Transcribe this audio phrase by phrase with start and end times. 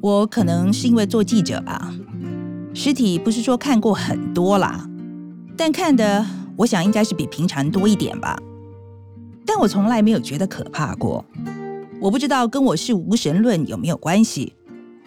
[0.00, 1.92] 我可能是因为做记者吧，
[2.72, 4.88] 尸体不是说看过很多啦，
[5.56, 6.24] 但看的
[6.56, 8.38] 我想应该是比平常多一点吧。
[9.44, 11.24] 但我从来没有觉得可怕过。
[12.00, 14.54] 我不知道跟我是无神论有没有关系。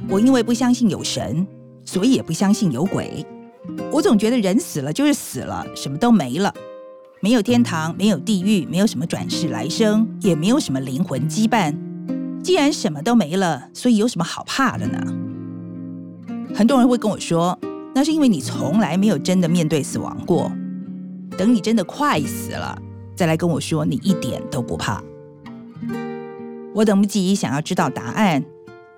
[0.09, 1.48] 我因为不相信有神，
[1.86, 3.25] 所以也不相信有鬼。
[3.91, 6.54] 我总觉得人死了就是死了，什么都没了，
[7.21, 11.73] 没有天堂，没有地狱，没有什么转世来生，也没有什么灵魂羁绊。
[12.43, 14.99] 既然什么都没了，所以有什么好怕的呢？
[16.53, 17.57] 很多人会跟我说，
[17.95, 20.52] 那是因为你从来没有真的面对死亡过。
[21.38, 22.77] 等你真的快死了，
[23.16, 25.02] 再来跟我说你一点都不怕。
[26.75, 28.44] 我等不及想要知道答案，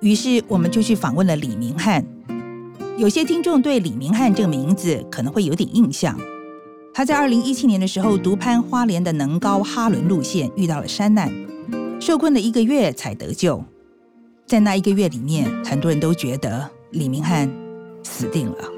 [0.02, 2.04] 于是我们就去访问了李明翰。
[2.98, 6.18] 有些听众对李明翰这个名字可能会有点印象。
[6.94, 11.30] 他在二零一七年的时候独攀花莲的能高哈伦路线，遇到了山难，
[12.00, 13.64] 受困了一个月才得救。
[14.46, 17.52] 在那一个月里面，很多人都觉得李明翰
[18.04, 18.72] 死定了。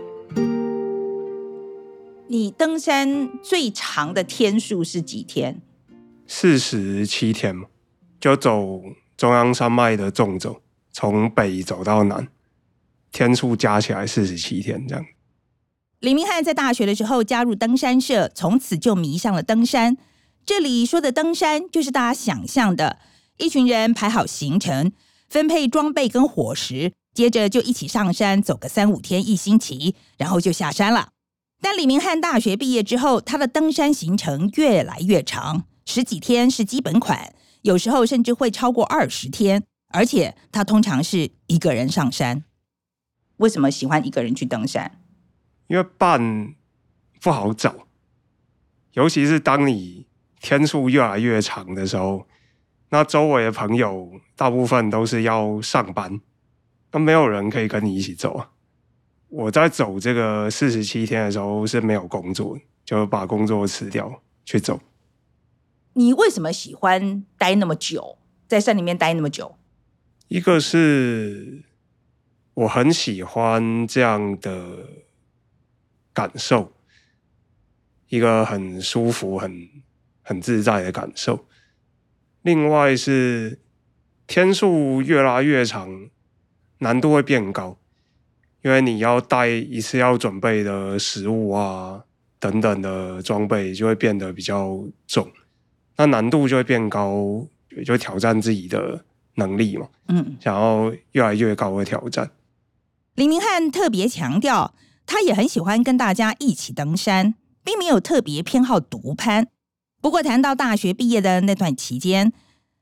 [2.30, 5.62] 你登山最长的天数是几天？
[6.26, 7.68] 四十七天嘛，
[8.20, 8.82] 就走
[9.16, 12.28] 中央山脉的纵走，从北走到南，
[13.12, 15.06] 天数加起来四十七天这样。
[16.00, 19.98] 李明翰在大学的时候加入登山社，从此就迷上了登山。
[20.48, 23.00] 这里说的登山，就是大家想象的，
[23.36, 24.94] 一群人排好行程，
[25.28, 31.10] 分配装备跟伙食，接着就一起上山，走个三五天、一星期，然后就下山了。
[31.62, 39.66] 但李明翰大学毕业之后，他的登山行程越来越长，十几天是基本款，有时候甚至会超过二十天。
[39.90, 42.46] 而且他通常是一个人上山。
[43.38, 45.02] 为什么喜欢一个人去登山？
[45.68, 46.56] 因为伴
[47.20, 47.88] 不好找，
[48.94, 50.06] 尤其是当你
[50.40, 52.28] 天数越来越长的时候，
[52.90, 56.22] 那周围的朋友大部分都是要上班，
[56.92, 58.52] 那没有人可以跟你一起走啊。
[59.30, 64.80] 我在走这个四十七天的时候是没有工作，就把工作辞掉去走。
[65.94, 69.58] 你为什么喜欢待那么久，在山里面待那么久？
[70.30, 71.64] 一个是
[72.54, 74.88] 我很喜欢这样的
[76.14, 76.72] 感受，
[78.08, 79.70] 一个很舒服、很
[80.28, 81.46] 很自在的感受。
[82.42, 83.60] 另外是
[84.28, 86.10] 天数越拉越长，
[86.80, 87.78] 难度会变高。
[88.62, 92.04] 因为你要带一次要准备的食物啊
[92.40, 95.32] 等等的装备就会变得比较重，
[95.96, 97.48] 那难度就会变高，
[97.86, 99.06] 就挑战自己的
[99.36, 99.88] 能力嘛。
[100.10, 102.30] 嗯，想要越来越高的挑战。
[103.16, 104.74] 李明翰特别强调，
[105.06, 109.48] 他也很喜欢跟大家一起登山，并没有特别偏好独攀。
[110.08, 112.32] 不过谈到大学毕业的那段期间，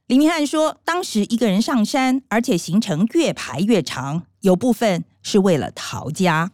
[0.06, 5.04] 李明翰说，当时一个人上山，而且行程越排越长，有部分。
[5.24, 6.52] 是为了逃家。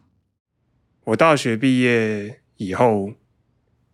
[1.04, 3.12] 我大学毕业以后，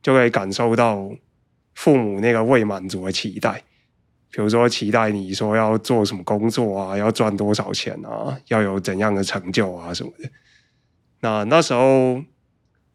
[0.03, 1.09] 就会感受到
[1.73, 3.63] 父母那个未满足的期待，
[4.29, 10.29] 比如说期待你说要做什么工作啊，要赚多少钱啊，要有怎样的成就啊什么的。
[11.21, 12.21] 那那时候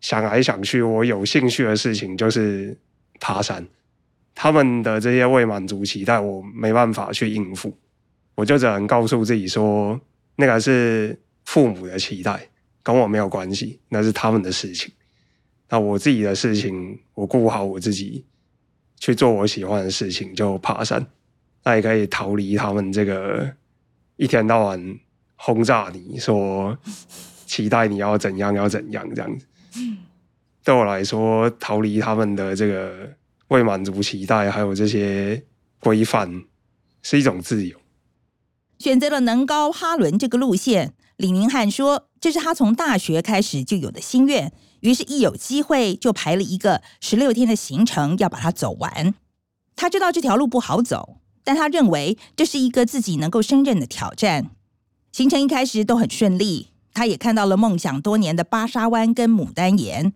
[0.00, 2.78] 想来想去，我有兴趣的事情就是
[3.22, 3.66] 爬山。
[4.34, 7.74] 他们的这些未满足期待，我没办法去应付，
[8.34, 9.98] 我就只能告诉自己说，
[10.36, 11.18] 那个是。
[11.44, 12.48] 父母的期待
[12.84, 14.92] 跟我没有关系，那是他们的事情。
[15.68, 18.24] 那我自己的事情，我顾好我自己，
[19.00, 21.04] 去做我喜欢的事情，就爬山。
[21.64, 23.52] 那也可以逃离他们这个
[24.16, 24.98] 一天到晚
[25.34, 26.78] 轰炸你说
[27.44, 29.46] 期待你要怎样要怎样这样子。
[30.64, 33.10] 对我来说，逃离他们的这个
[33.48, 35.44] 未满足期待，还有这些
[35.80, 36.44] 规范，
[37.02, 37.76] 是一种自由。
[38.78, 40.94] 选择了能高哈伦这个路线。
[41.16, 49.14] 李明翰说：“这是他从大学开始就有的心愿，于是，一有机会就排了一个十六天的行程，要把它走完。
[49.76, 54.50] 他知道这条路不好走，但他认为这是一个自己能够胜任的挑战。
[55.12, 60.12] 行程一开始都很顺利，他也看到了梦想多年的巴沙湾跟牡丹岩。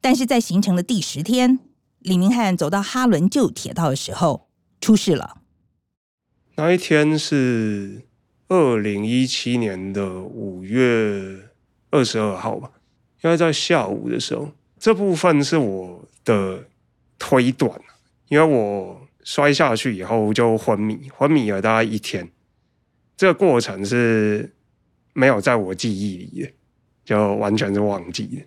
[0.00, 1.58] 但是在行程的第十天，
[1.98, 4.48] 李明翰走到哈伦旧铁道的时候，
[4.80, 5.38] 出事了。
[6.56, 8.02] 那一天是。”
[8.52, 11.38] 二零一七年的五月
[11.88, 12.68] 二十二号吧，
[13.22, 16.64] 因为在下午的时候，这部分是我的
[17.16, 17.80] 推断，
[18.26, 22.28] 因为我摔下去以后就昏迷，昏迷了大概一天，
[23.16, 24.52] 这个过程是
[25.12, 26.52] 没有在我记忆里的，
[27.04, 28.42] 就完全是忘记的，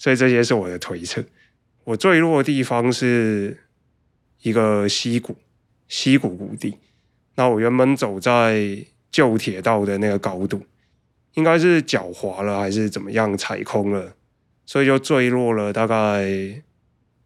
[0.00, 1.24] 所以这些是我的推测。
[1.84, 3.56] 我坠落的地方是
[4.42, 5.36] 一个溪谷，
[5.86, 6.76] 溪谷谷地，
[7.36, 8.84] 那我原本走在。
[9.12, 10.62] 旧铁道的那个高度，
[11.34, 14.14] 应该是脚滑了还是怎么样踩空了，
[14.64, 16.62] 所以就坠落了大概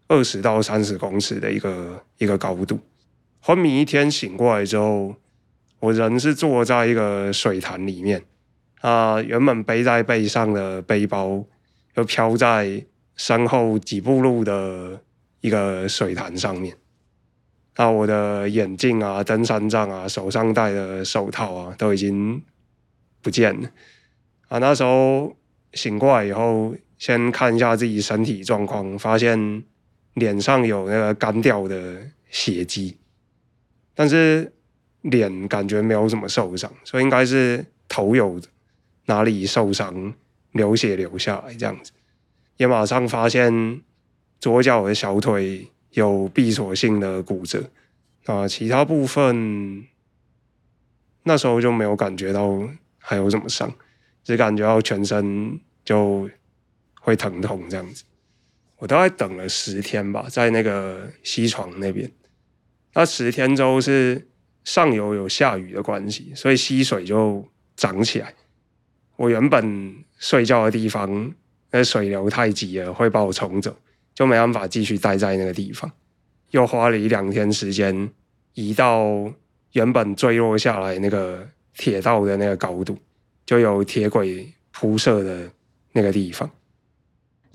[0.08, 2.80] 二十到三十公尺的一个一个高度。
[3.42, 5.14] 昏迷一天醒过来之后，
[5.78, 8.24] 我人是坐在一个水潭里面，
[8.80, 11.44] 啊，原本背在背上的背包
[11.94, 12.84] 就飘在
[13.16, 15.00] 身后几步路的
[15.40, 16.76] 一个水潭上面。
[17.76, 22.42] 那我的眼镜啊、登山杖啊、手上戴的手套啊，都已经
[23.20, 23.70] 不见了。
[24.48, 25.36] 啊，那时候
[25.72, 29.64] 醒过来以后，先看一下自己身体状况，发现
[30.14, 32.00] 脸上有那个干掉的
[32.30, 32.96] 血迹。
[33.94, 34.52] 但是
[35.02, 38.40] 脸感觉没有什么受伤，所以应该是头有
[39.06, 40.14] 哪里受伤，
[40.54, 41.92] 流血流下来这样子。
[42.56, 43.82] 也马上发现
[44.40, 47.70] 左脚的小腿有闭锁性的骨折
[48.24, 49.86] 啊，其他部分
[51.24, 52.68] 那时候就没有感觉到
[52.98, 53.72] 还有什么伤，
[54.22, 56.28] 只感觉到全身就
[57.00, 58.04] 会疼痛这样子。
[58.76, 62.10] 我大概等了十天吧，在那个西床那边。
[62.94, 64.28] 那十天之后是
[64.62, 68.34] 上游有下雨的关系，所以溪水就涨起来。
[69.16, 71.32] 我原本睡觉的地方，
[71.70, 73.76] 那水流太急了，会把我冲走，
[74.14, 75.90] 就没办法继续待在那个地方。
[76.50, 78.10] 又花了一两天时间，
[78.54, 79.32] 移到
[79.72, 82.96] 原本坠落下来那个铁道的那个高度，
[83.44, 85.50] 就有铁轨铺设的
[85.92, 86.48] 那个地方。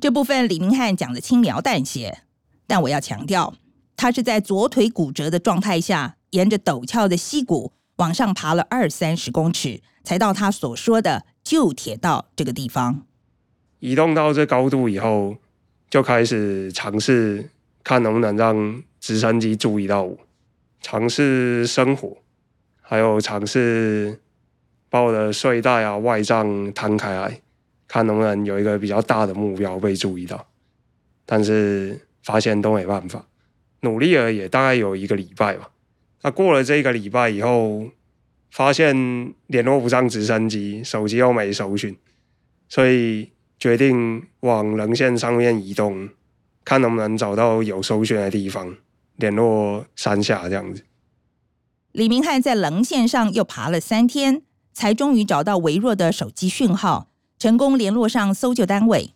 [0.02, 2.24] 这部分李明翰讲的轻描淡写，
[2.68, 3.54] 但我要强调。
[3.96, 13.06] 他是在左腿骨折的状态下，沿着陡峭的溪谷往上爬了二三十公尺，才到他所说的旧铁道这个地方。
[13.80, 15.38] 移动到这高度以后，
[15.90, 17.50] 就开始尝试
[17.84, 20.18] 看能不能让直升机注意到我，
[20.82, 22.18] 尝试生火，
[22.82, 24.20] 还有尝试
[24.90, 27.42] 把我的睡袋啊、外帐摊开来，
[27.88, 30.46] 看能不能有一个比较大的目标被注意到。
[31.26, 33.26] 但是发现都没办法。
[33.82, 35.70] 努力了也大概有一个礼拜吧。
[36.22, 37.88] 那过了这一个礼拜以后，
[38.50, 41.98] 发现联络不上直升机，手机又没收讯，
[42.68, 46.10] 所以决定往棱线上面移动，
[46.66, 48.76] 看能不能找到有搜讯的地方，
[49.18, 50.84] 联络山下这样子。
[51.92, 54.44] 李明翰在棱线上又爬了三天，
[54.74, 59.14] 才终于找到微弱的手机讯号，成功联络上搜救单位。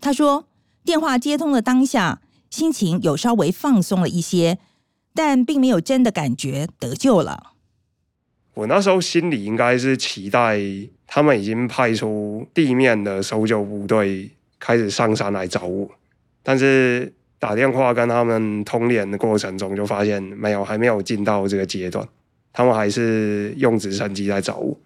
[0.00, 0.46] 他说，
[0.84, 2.20] 电话接通的当下，
[2.50, 4.58] 心情有稍微放松了一些，
[5.14, 7.52] 但并没有真的感觉得救了。
[8.54, 10.58] 我那时候心里应该是期待
[11.06, 15.90] 他们已经派出地面的搜救部队开始上山来找我，
[16.42, 22.06] 但是打电话跟他们通联的过程中，就发现没有，还没有进到这个阶段，
[22.52, 24.78] 他们还是用直升机来找我。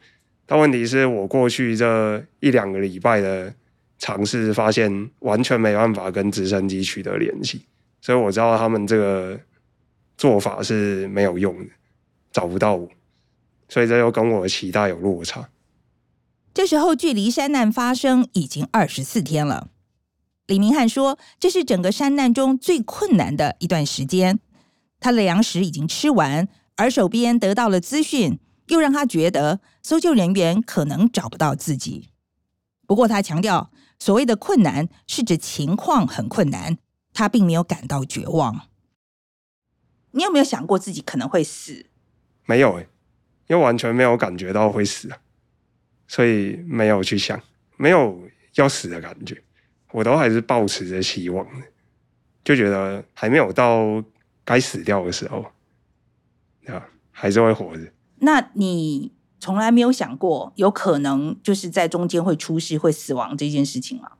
[0.46, 3.52] 但问题是我过去这一两个礼拜的。
[3.96, 7.64] 尝试发现完全没办法跟直升机取得联系，
[8.02, 9.38] 所以我知道他们这个
[10.18, 11.70] 做法是没有用的，
[12.30, 12.86] 找不到我，
[13.74, 15.50] 所以这又跟我的期待有落差。
[16.54, 19.66] 这时候距离山难发生已经二十四天了。
[20.46, 24.38] 李明翰说，这是整个山难中最困难的一段时间。
[25.00, 28.38] 他的粮食已经吃完，而手边得到了资讯，
[28.68, 32.10] 又让他觉得搜救人员可能找不到自己。
[32.86, 33.72] 不过他强调。
[33.98, 36.76] 所谓的困难是指情况很困难，
[37.14, 38.68] 他并没有感到绝望。
[40.10, 41.86] 你有没有想过自己可能会死？
[42.44, 42.86] 没有诶，因
[43.48, 45.10] 为完全没有感觉到会死，
[46.06, 47.40] 所以没有去想，
[47.76, 48.22] 没有
[48.54, 49.42] 要死的感觉，
[49.92, 51.66] 我都还是抱持着希望的，
[52.44, 54.02] 就觉得还没有到
[54.44, 55.44] 该死掉的时候，
[56.66, 57.92] 啊，还是会活着。
[58.18, 59.12] 那你？
[59.40, 64.12] 从来没有想过有可能就是在中间会出事、会死亡这件事情吗？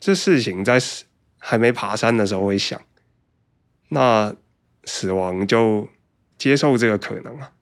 [0.00, 0.80] 这事情在
[1.36, 2.82] 还没爬山的时候会想，
[3.90, 4.34] 那
[4.82, 5.88] 死亡就
[6.36, 7.52] 接受这个可能啊。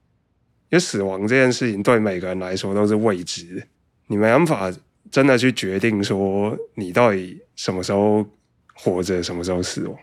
[0.79, 3.67] 死亡这件事情对每个人来说都是未知，
[4.07, 4.73] 你没办法
[5.11, 8.27] 真的去决定说你到底什么时候
[8.75, 9.99] 活着，什么时候死亡。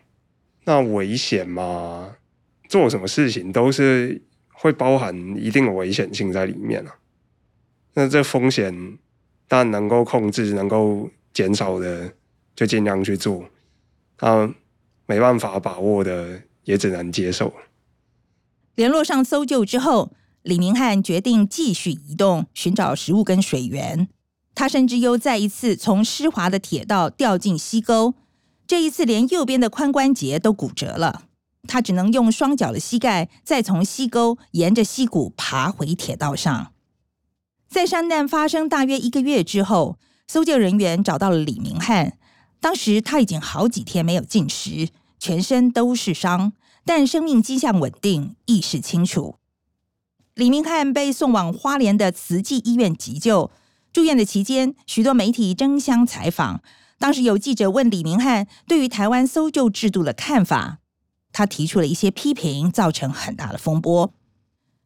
[0.66, 2.16] 那危险嘛，
[2.68, 4.22] 做什么事情都是。
[4.56, 6.96] 会包含一定的危险性在里面啊，
[7.96, 8.98] 那这风险
[9.46, 12.14] 但能够控制、能够减少的，
[12.56, 13.44] 就尽量去做。
[14.22, 14.50] 那
[15.06, 17.54] 没办法把握的，也只能接受。
[18.76, 20.14] 联络上搜救之后，
[20.44, 24.08] 李明翰决定继续移动，寻找食物跟水源。
[24.54, 28.14] 他甚至又再一次从湿滑的铁道掉进溪沟，
[28.68, 31.24] 这一次连右边的髋关节都骨折了。
[31.66, 36.74] 他只能用双脚的膝盖，再从溪沟沿着溪谷爬回铁道上。
[37.70, 39.98] 在山难发生大约一个月之后，
[40.28, 42.18] 搜救人员找到了李明翰。
[42.60, 46.54] 当时他已经好几天没有进食，全身都是伤，
[46.86, 49.38] 但生命迹象稳定，意识清楚。
[50.36, 53.52] 李明翰被送往花莲的慈济医院急救。
[53.92, 56.64] 住院的期间，许多媒体争相采访。
[56.98, 60.80] 当时有记者问李明翰对于台湾搜救制度的看法，
[61.32, 64.12] 他提出了一些批评，造成很大的风波。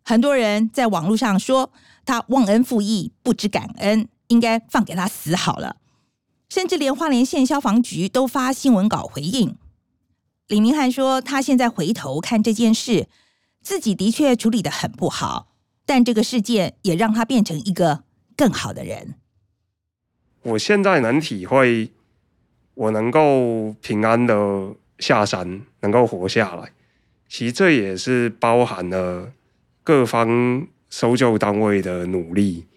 [0.03, 1.71] 很多人在网络上说
[2.05, 5.77] 他忘恩负义、不知感恩，应该放给他死好了。
[6.49, 9.55] 甚至连花莲县消防局都发新闻稿回应。
[10.47, 13.07] 李明翰说，他现在回头看这件事，
[13.67, 15.49] 自己的确处理得很不好，
[15.85, 18.05] 但这个事件也让他变成一个。
[18.37, 19.15] 更好的人，
[20.43, 21.89] 我现在能体会，
[22.75, 26.71] 我能够平安的下山，能够活下来，
[27.27, 29.33] 其实这也是包含了
[29.83, 32.67] 各方搜救单位的努力，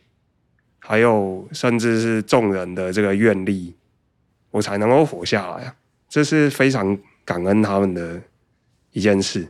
[0.78, 3.74] 还有甚至是众人的这个愿力，
[4.52, 5.76] 我才能够活下来啊！
[6.08, 8.22] 这是非常感恩他们的
[8.92, 9.46] 一件事。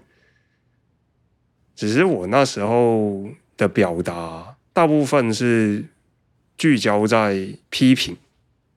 [1.81, 3.25] 只是我那时候
[3.57, 5.87] 的表达，大部分是。
[6.59, 8.19] 聚焦在批评，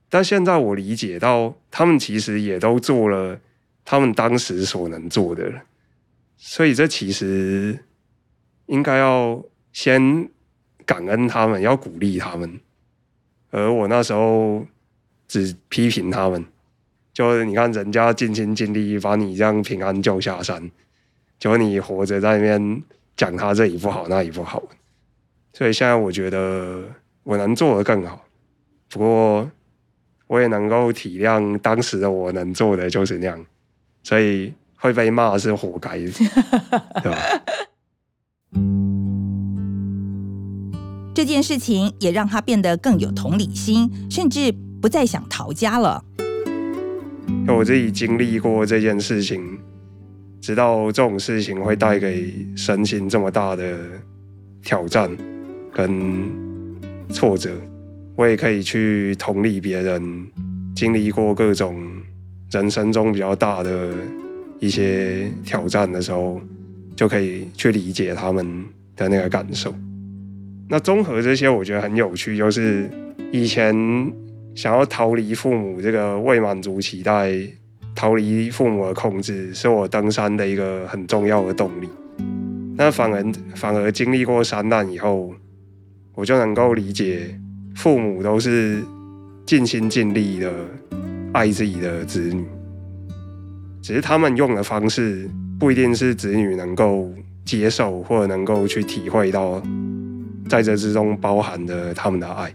[0.08, 3.38] 但现在我理解到，他们其实也都做了
[3.84, 5.52] 他们当时所能做的，
[6.38, 7.78] 所以这其实
[8.64, 10.26] 应该要先
[10.86, 12.58] 感恩他们，要鼓励他们，
[13.50, 14.66] 而我那时候
[15.28, 16.42] 只批评他们，
[17.12, 20.70] 就是你看人家尽心尽力把你这样平安救下山，
[21.38, 22.82] 就你活着在那边
[23.16, 24.62] 讲他这里不好那里不好，
[25.52, 26.82] 所以现在我觉得。
[27.26, 28.22] 我能做的更好，
[28.90, 29.50] 不过
[30.26, 33.46] 我也能够体谅当时的我能做的就是那样，
[34.02, 36.10] 所以会被骂是活该的，
[37.02, 37.18] 对吧？
[41.14, 46.04] 这件事情也让他变得更有同理心，甚至不再想逃家了。
[47.48, 49.58] 我自己经历过这件事情，
[50.44, 53.78] 知道这种事情会带给身心这么大的
[54.62, 55.10] 挑战
[55.72, 56.44] 跟。
[57.10, 57.50] 挫折，
[58.16, 60.26] 我也可以去同理别人
[60.74, 61.76] 经历过各种
[62.50, 63.90] 人生中比较大的
[64.58, 66.40] 一些挑战的时候，
[66.96, 68.64] 就可以去理解他们
[68.96, 69.72] 的那个感受。
[70.68, 72.90] 那综合这些，我觉得很有趣，就是
[73.30, 73.72] 以前
[74.54, 77.32] 想要逃离父母这个未满足期待，
[77.94, 81.88] 逃离父母的控制，是我登山的一个很重要的动力。
[82.76, 83.24] 那反而
[83.54, 85.34] 反而经历过山难以后。
[86.16, 87.36] 我就能够理解，
[87.74, 88.80] 父母都是
[89.44, 90.48] 尽心尽力的
[91.32, 92.44] 爱自己的子女，
[93.82, 97.12] 只是他们用的方式不一定是子女能够
[97.44, 99.60] 接受或者能够去体会到，
[100.48, 102.54] 在这之中包含的他们的爱。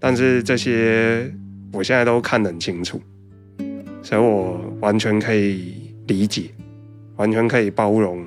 [0.00, 1.32] 但是这些
[1.72, 3.00] 我现在都看得很清楚，
[4.08, 6.50] 所以我完全可以理解，
[7.16, 8.24] 完全可以包容，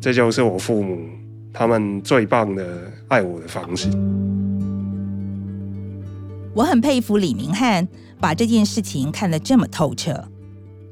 [0.00, 1.04] 这就是我父母。
[1.52, 3.88] 他们最棒的爱我的方式。
[6.54, 7.88] 我很佩服李明翰
[8.20, 10.24] 把这件事情看得这么透彻。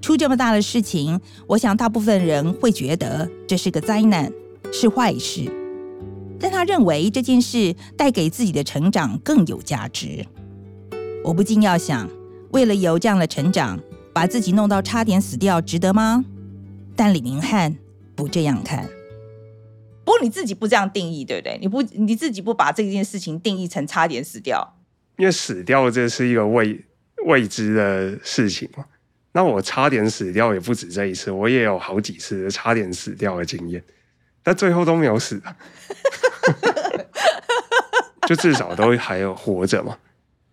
[0.02, 4.32] 出这么大的事情，我想大部分人会觉得这是个灾难，
[4.72, 5.48] 是坏事。
[6.40, 10.26] 但他认为这件事带给自己的成长更有价值。
[11.22, 12.08] 我不禁要想，
[12.52, 13.78] 为了有这样的成长，
[14.12, 16.24] 把自己弄到差点死掉，值得吗？
[16.94, 17.76] 但李明翰
[18.14, 18.88] 不这样看。
[20.04, 21.58] 不过你自己不这样定义，对不对？
[21.60, 24.76] 你不你自己不把这件事情定义成差点死掉，
[25.16, 26.84] 因为死掉这是一个未
[27.26, 28.84] 未知的事情嘛。
[29.32, 33.84] 那我差点死掉也不止这一次，我也有好几次差点死掉的经验，
[34.42, 35.42] 但最后都没有死，
[38.26, 39.98] 就至少都还有活着嘛。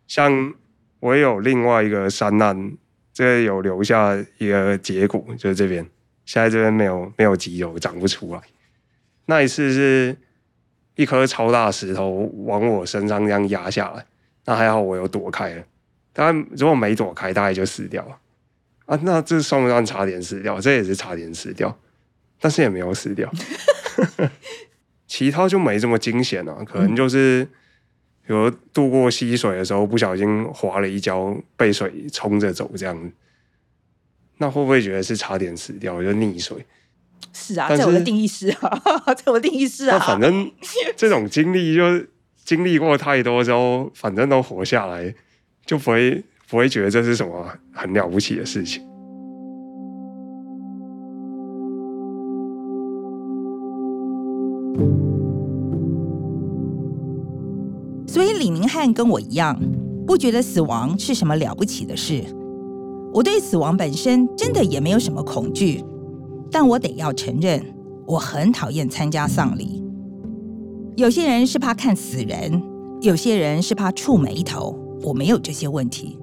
[0.08, 0.54] 像
[1.04, 2.72] 我也有另外一个山难，
[3.12, 5.86] 这个有留下一个结果，就是这边
[6.24, 8.40] 现在这边没有没有肌肉长不出来。
[9.26, 10.16] 那一次是
[10.96, 14.06] 一颗超大石头往我身上这样压下来，
[14.46, 15.64] 那还好我有躲开了。
[16.14, 18.18] 当然，如果没躲开，大概就死掉了
[18.86, 18.98] 啊。
[19.04, 20.58] 那这算不算差点死掉？
[20.62, 21.78] 这也是差点死掉，
[22.40, 23.30] 但是也没有死掉。
[25.06, 27.46] 其他就没这么惊险了，可能就是
[28.26, 33.12] 比如渡过溪水的时候不小心滑了一跤，被水冲着走这样子。
[34.38, 36.02] 那会不会觉得是差点死掉？
[36.02, 36.66] 就溺水？
[37.34, 38.82] 是啊，在我的定义是啊，
[39.16, 40.00] 在我的定义是啊。
[40.00, 40.52] 反正
[40.96, 42.06] 这种经历，就
[42.44, 45.14] 经历过太多之后，反正都活下来，
[45.66, 48.86] 就不会不会觉得这是什么很了不起的事情。
[58.44, 59.58] 李明翰跟我一样，
[60.06, 62.22] 不觉得死亡是什么了不起的事。
[63.14, 65.82] 我对死亡本身真的也没有什么恐惧，
[66.52, 67.64] 但我得要承认，
[68.06, 69.82] 我很讨厌参加丧礼。
[70.98, 72.62] 有些人是怕看死人，
[73.00, 76.20] 有些人是怕触霉头，我没有这些问题。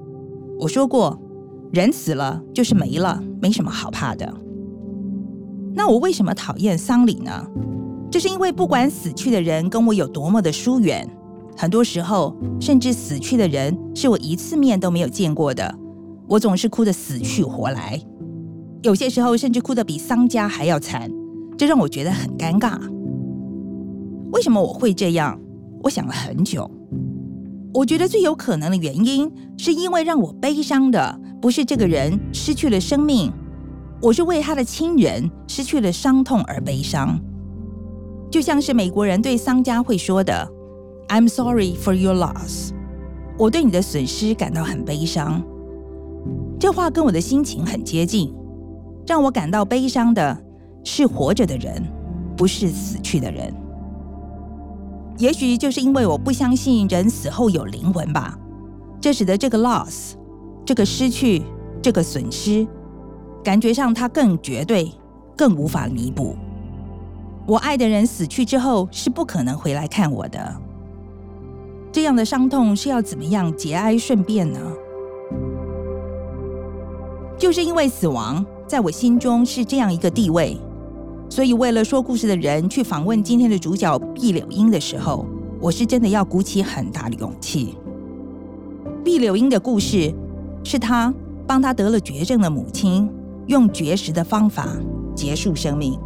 [0.59, 1.19] 我说过，
[1.73, 4.31] 人死了就是没了，没什么好怕的。
[5.73, 7.47] 那我为什么讨厌丧礼呢？
[8.11, 11.09] 这是因为不管死去的人跟我有多么的疏远，
[11.57, 15.75] 很多时候甚至死去的人是我一次面都没有见过的。
[16.29, 18.01] 我总是哭得死去活来，
[18.83, 21.11] 有些时候甚至哭得比丧家还要惨，
[21.59, 22.79] 这让我觉得很尴尬。
[24.33, 25.39] 为什么我会这样？
[25.83, 26.71] 我想了很久，
[27.75, 33.33] 我觉得最有可能的原因，是因为让我悲伤的不是这个人失去了生命，
[34.01, 37.19] 我是为他的亲人失去了伤痛而悲伤。
[38.31, 40.49] 就像是美国人对丧家会说的
[41.11, 42.71] ：“I'm sorry for your loss。”
[43.37, 45.43] 我对你的损失感到很悲伤。
[46.59, 48.33] 这话跟我的心情很接近，
[49.07, 50.37] 让我感到悲伤的
[50.85, 51.83] 是活着的人，
[52.37, 53.53] 不是死去的人。
[55.19, 58.39] 也许就是因为我不相信人死后有灵魂吧，
[59.01, 60.13] 这使得这个 loss，
[60.65, 61.43] 这个失去，
[61.83, 62.67] 这个损失，
[63.43, 64.93] 感觉上它更绝对，
[65.37, 66.37] 更无法弥补。
[67.47, 70.57] 我爱的人死去之后是不可能回来看我的，
[71.93, 74.61] 这样的伤痛是要怎么样节哀顺变呢？
[77.37, 80.57] 就是因为死亡在我心中是这样一个地位，
[81.29, 85.27] 所以为了说故事的人去访问今天的主角毕柳英的时候，
[85.61, 87.77] 我是真的要鼓起很大的勇气。
[89.03, 90.15] 毕柳英的故事
[90.63, 91.13] 是他
[91.47, 93.11] 帮他得了绝症的母亲
[93.47, 94.69] 用绝食的方法
[95.15, 95.99] 结束生命。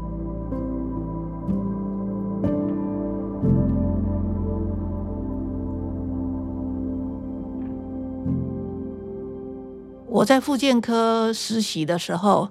[10.25, 12.49] 我在复健科实习的时候，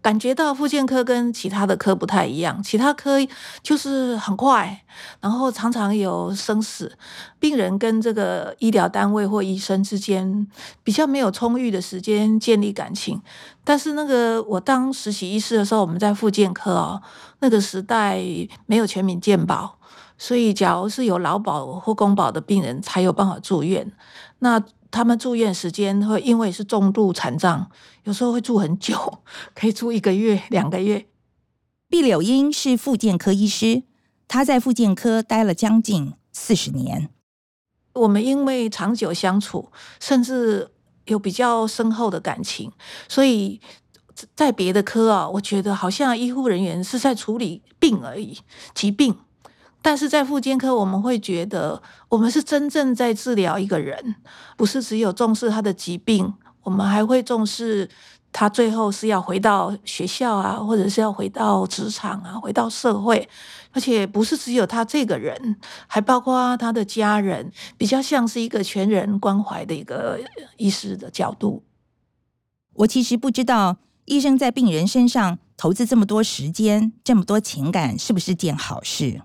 [0.00, 2.62] 感觉到复健科跟其他的科不太一样。
[2.62, 3.18] 其他科
[3.62, 4.82] 就是很快，
[5.20, 6.96] 然后常常有生死，
[7.38, 10.46] 病人跟这个医疗单位或医生之间
[10.82, 13.20] 比较没有充裕的时间建立感情。
[13.62, 17.02] 但是那个我当实习医师的时候，我们在复健科哦，
[17.40, 18.18] 那个时代
[18.64, 19.76] 没有全民健保，
[20.16, 23.92] 所以假如是有劳保或公保的病人才有办法住院。
[24.38, 24.62] 那
[24.96, 27.70] 他们住院时间会因为是重度残障，
[28.04, 29.18] 有时候会住很久，
[29.54, 31.06] 可以住一个月、两个月。
[31.86, 33.82] 毕柳英是复健科医师，
[34.26, 37.10] 他在复健科待了将近四十年。
[37.92, 40.70] 我们因为长久相处，甚至
[41.04, 42.72] 有比较深厚的感情，
[43.06, 43.60] 所以
[44.34, 48.38] 在别的科啊，我觉得好像医护人员是在处理病而已，
[48.74, 49.14] 疾病。
[49.86, 54.16] 但是在复健科，我们会觉得我们是真正在治疗一个人，
[54.56, 57.88] 不是只有重视他的疾病，我们还会重视
[58.32, 63.28] 他最后是要回到学校啊，或者是要回到职场啊，回到社会，
[63.70, 70.18] 而且不是只有他这个人，还包括他的家人，比较像是一个全人关怀的一个
[70.56, 71.62] 医师的角度。
[72.72, 79.22] 我其实不知道医生在病人身上投资这么多时间、这么多情感，是不是件好事？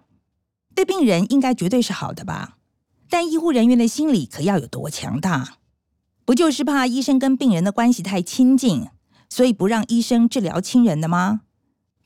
[0.82, 2.58] 对病人应该绝对是好的吧，
[3.08, 5.58] 但医护人员的心理可要有多强大？
[6.26, 8.88] 不就是怕医生跟病人的关系太亲近，
[9.30, 11.42] 所以不让医生治疗亲人的吗？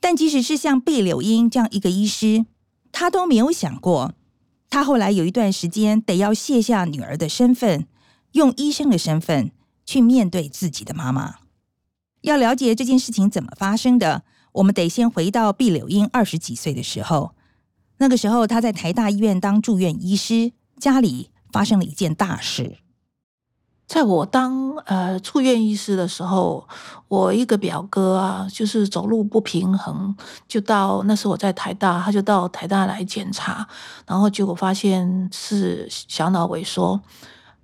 [0.01, 2.45] 但即使是像毕柳英这样一个医师，
[2.91, 4.13] 他都没有想过，
[4.69, 7.87] 他后来有一段时间得要卸下女儿的身份，
[8.33, 9.51] 用医生的身份
[9.85, 11.35] 去面对自己的妈妈。
[12.23, 17.34] 要了解这件事情怎么发生的，我们得先回到毕柳英二十几岁的时候。
[17.97, 22.77] 那个时候，他在台大医院当住院医师，家里发生了一件大事。
[23.87, 26.67] 在我当呃住院医师的时候，
[27.07, 30.15] 我一个表哥啊，就是走路不平衡，
[30.47, 33.67] 就到那时我在台大，他就到台大来检查，
[34.07, 36.99] 然后结果发现是小脑萎缩。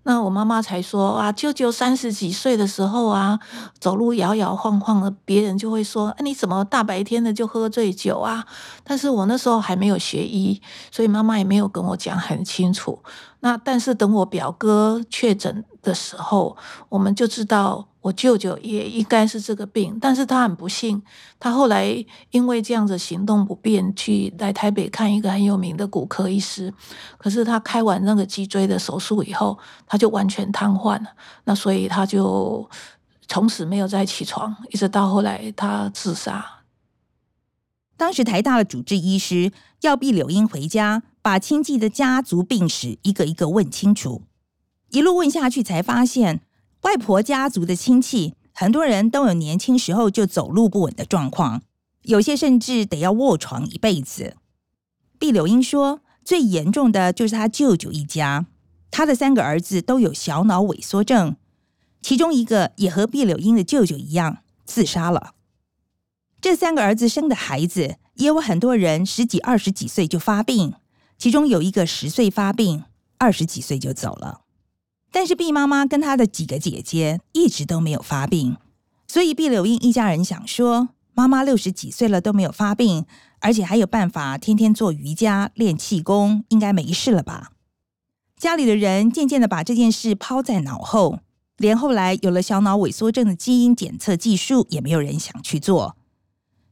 [0.04, 3.40] 那我妈妈才说啊，舅舅三十几岁的时候啊，
[3.80, 8.46] 走路摇摇晃晃的，别人就会说，哎，你怎么大白天的就喝醉酒啊？
[8.84, 10.60] 但是我那时候还没有学医，
[10.92, 13.04] 所以妈妈也没有跟我讲很清楚。
[13.42, 16.58] 那但是等我表哥确诊的时候，
[16.90, 21.02] 我们就知道我舅舅也应该是这个病，但是他很不幸，
[21.40, 26.74] 他后来因为这样子行动不便，去来台北看一个很有名的骨科医师，
[27.18, 31.10] 可是他开完那个脊椎的手术以后，他就完全瘫痪了，
[31.44, 32.68] 那所以他就
[33.28, 36.64] 从此没有再起床，一直到后来他自杀。
[37.96, 44.24] 当时台大的主治医师要逼柳英回家，把亲戚的家族病史一个一个问清楚。
[44.90, 46.42] 一路问下去，才发现
[46.82, 51.62] 外婆家族的亲戚很多人都有年轻时候就走路不稳的状况，
[52.04, 54.36] 有些甚至得要卧床一辈子。
[55.20, 58.48] 毕柳英说，最严重的就是他舅舅一家，
[58.90, 61.36] 他的三个儿子都有小脑萎缩症，
[62.02, 65.36] 其中一个也和毕柳英的舅舅一样自杀了。
[66.42, 70.74] 这三个儿子生的孩子也有很多人十几、二十几岁就发病，
[71.20, 72.84] 其中有一个十岁发病，
[73.20, 74.42] 二十几岁就走了。
[75.12, 78.58] 但是毕妈妈跟她的几个姐姐一直都没有发病，
[79.08, 83.06] 所以毕柳英一家人想说，妈妈六十几岁了都没有发病，
[83.40, 87.52] 而且还有办法天天做瑜伽、练气功，应该没事了吧？
[88.38, 91.20] 家里的人渐渐的把这件事抛在脑后，
[91.58, 95.96] 连后来有了小脑萎缩症的基因检测技术，也没有人想去做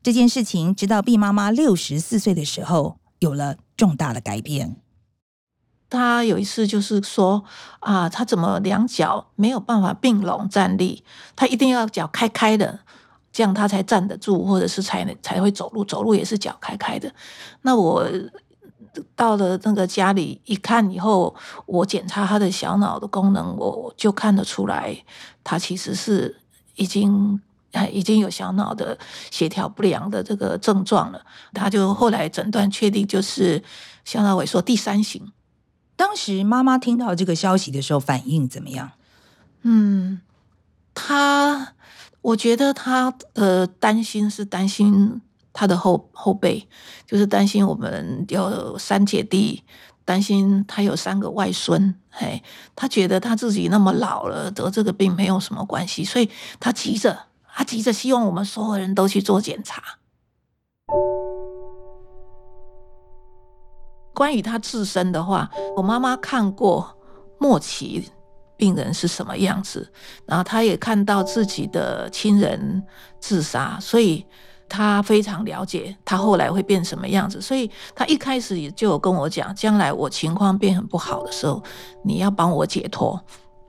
[0.01, 0.73] 这件事情。
[0.73, 4.77] 直到毕妈妈六十四岁的时候，有了重大的改变。
[5.89, 7.43] 他有一次就是说
[7.79, 11.03] 啊，他怎么两脚没有办法并拢站立？
[11.35, 12.79] 他一定要脚开开的，
[13.31, 15.83] 这样他才站得住，或者是才才会走路。
[15.83, 17.11] 走路也是脚开开的。
[17.63, 18.07] 那我
[19.15, 24.95] 到了那个家里一看以后，我检查他的小脑的功能，我就看得出来，
[25.43, 26.35] 他其实是
[26.75, 27.41] 已经
[27.91, 28.97] 已经有小脑的
[29.31, 31.21] 协调不良的这个症状了。
[31.53, 33.63] 他就后来诊断确定就是
[34.05, 35.31] 小脑萎缩第三型。
[35.99, 38.91] 当时妈妈听到这个消息的时候，反应怎么样？
[39.63, 40.21] 嗯，
[40.93, 41.73] 她，
[42.21, 45.19] 我觉得她呃担心是担心
[45.51, 46.69] 她的后后辈，
[47.05, 49.61] 就是担心我们有三姐弟，
[50.05, 52.41] 担心她有三个外孙，嘿，
[52.77, 56.29] 她觉得她自己那么老了，得这个病没有什么关系，所以
[56.61, 59.98] 她急着，她急着希望我们所有人都去做检查。
[64.19, 66.93] 关于他自身的话，我妈妈看过
[67.37, 68.03] 末期
[68.57, 69.89] 病人是什么样子，
[70.25, 72.83] 然后她也看到自己的亲人
[73.21, 74.25] 自杀，所以
[74.67, 77.39] 她非常了解他后来会变什么样子。
[77.39, 81.63] 所以她一开始也就有跟我讲，将来我情况变很不好的时候，
[82.03, 83.17] 你要帮我解脱。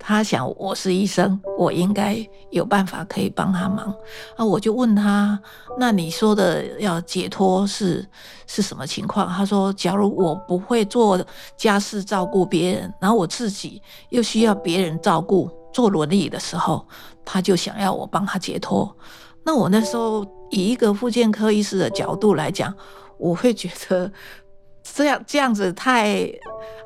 [0.02, 2.16] 他想我是医生，我应该
[2.50, 3.94] 有办法可以帮他忙。
[4.34, 5.38] 啊我就问他
[5.78, 8.04] ：“那你说的要解脱是
[8.46, 11.22] 是什么情况？”他说：“假如我不会做
[11.54, 16.84] 家事照顾别人，然后我自己又需要别人照顾，坐轮椅的时候，
[17.22, 18.90] 他就想要我帮他解脱。”
[19.44, 22.74] 那我那时候以一个复健科医师的角度来讲，
[23.18, 24.10] 我会觉得
[24.82, 26.26] 这样这样子太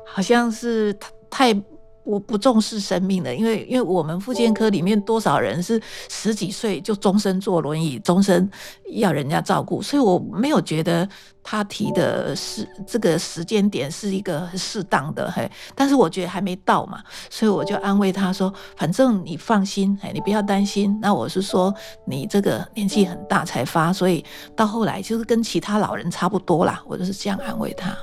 [0.05, 0.93] 好像是
[1.29, 1.55] 太。
[2.05, 8.49] 我不重视生命的，因为因为我们复健科里面多少人是十几岁就终身坐轮椅，终身
[8.93, 11.07] 要人家照顾，所以我没有觉得
[11.43, 20.97] 他提的是这个时间点是一个适当的，嘿，但是我觉得还没到嘛，所以我就安慰他说，反正你放心，嘿，你不要担心。
[21.01, 21.73] 那我是说
[22.05, 24.23] 你这个年纪很大才发，所以
[24.55, 27.97] 到后来就是跟其他老人差不多啦，我就是这样安慰他。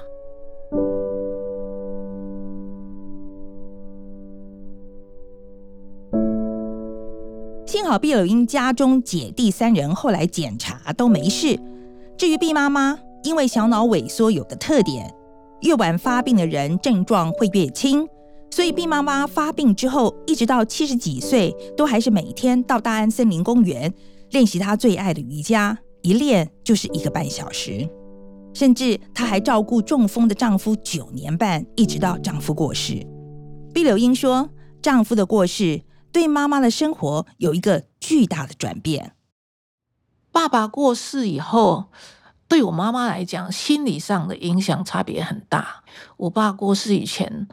[7.92, 11.60] 好毕柳英家中姐弟三人后来检查都没事。
[12.16, 15.14] 至于毕妈妈，因为小脑萎缩有个特点，
[15.60, 18.08] 越晚发病的人症状会越轻，
[18.50, 23.92] 所以毕妈妈发病之后，一直到七十几岁，都还是每天到大安森林公园
[24.30, 27.86] 练习她最爱的瑜伽，一练就是一个半小时。
[28.54, 33.06] 甚至她还照顾中风的丈夫九年半，一直到丈夫过世。
[33.74, 34.48] 毕柳英说，
[34.80, 39.14] 丈夫的过世，对妈妈的生活有一个巨大的转变。
[40.30, 41.86] 爸爸过世以后，
[42.46, 45.82] 对我妈妈来讲，心理上的影响差别很大。
[46.16, 47.48] 我爸过世以前，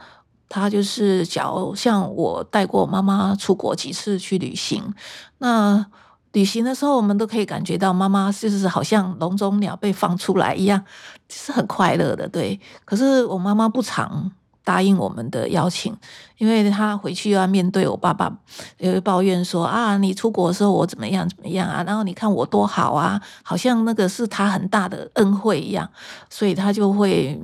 [0.48, 4.94] 他就是假如像我带过妈妈出国几次去旅行，
[5.40, 5.86] 那
[6.34, 10.84] 旅行的时候，我们都可以感觉到妈妈就是好像笼中鸟被放出来一样，
[11.30, 12.28] 是很快乐的。
[12.28, 14.32] 对，可是我妈妈不常。
[14.70, 15.92] 答应我们的邀请，
[16.38, 18.32] 因为他回去要面对我爸爸，
[18.78, 25.90] 也会抱怨说啊，你出国的时候我怎么样怎么样啊，然后你看我多好啊，好像那个是他很大的恩惠一样，
[26.30, 27.42] 所以他就会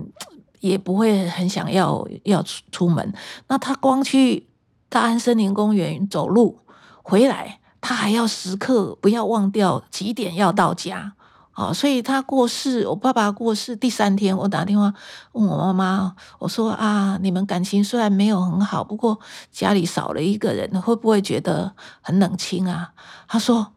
[0.59, 3.11] 也不会很想要要出出门。
[3.47, 4.45] 那他光去
[4.87, 6.59] 大安森林公园走路
[7.01, 11.13] 回来，他还要时刻不要忘掉几点要到家。
[11.55, 14.93] 哦，所以他过世，我爸爸过世第三天，我打电话
[15.31, 19.17] 问我妈妈，我说啊，你们感情虽然没有很好，不过
[19.51, 22.91] 家里少了一个人，会不会觉得很冷清啊？
[23.27, 23.73] 他说，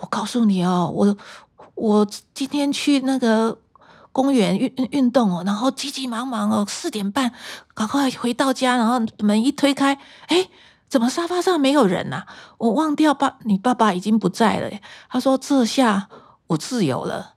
[0.00, 1.16] 我告诉你哦，我
[1.76, 3.56] 我今天去那个
[4.10, 7.32] 公园运运动哦，然后急急忙忙哦，四点半
[7.72, 10.48] 赶快回到家，然后门一推开，哎，
[10.88, 12.24] 怎么沙发上没有人呐？
[12.58, 14.68] 我忘掉爸，你爸爸已经不在了。
[15.08, 16.08] 他说：“这下
[16.52, 17.34] 我自由了。”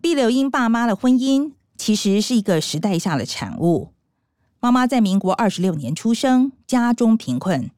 [0.00, 3.92] 毕柳英爸妈的婚姻其实是一个时代下的产物。
[4.60, 7.70] 妈妈在民国二十六年出生，家中贫困，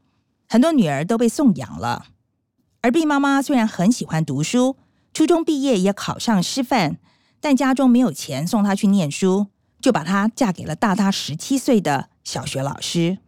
[0.48, 2.06] 很多女儿都被送养了。
[2.80, 4.76] 而毕妈妈虽然很喜欢读书，
[5.12, 6.96] 初中毕业也考上师范，
[7.38, 9.48] 但家中没有钱送她去念书，
[9.80, 13.18] 就把她嫁给了大她十七岁的小学老师。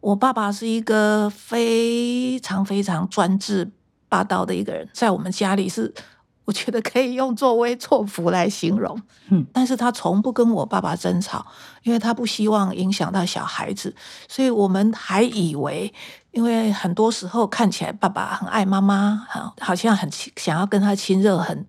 [0.00, 3.72] 我爸爸是一个非常非常专制
[4.12, 5.92] 霸道的一个人，在我们家里是。
[6.44, 11.46] 我觉得可以用作威作福来形容，嗯，但是他从不跟我爸爸争吵，
[11.84, 13.94] 因为他不希望影响到小孩子，
[14.26, 15.94] 所以我们还以为，
[16.32, 21.64] 因为很多时候看起来爸爸很爱妈妈，好，好像很想要跟他亲热，很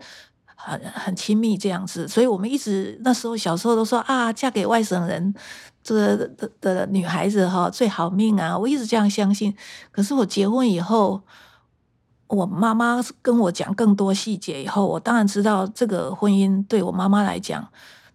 [0.56, 5.32] 很很亲密这样子，所以我们一直那时候小时候都说啊，嫁给外省人
[5.84, 6.17] 这
[6.60, 9.56] 的女孩子哈最好命啊，我一直这样相信，
[9.91, 11.21] 可是我结婚以后。
[12.34, 17.67] 我妈妈跟我讲更多细节以后，我当然知道这个婚姻对我妈妈来讲，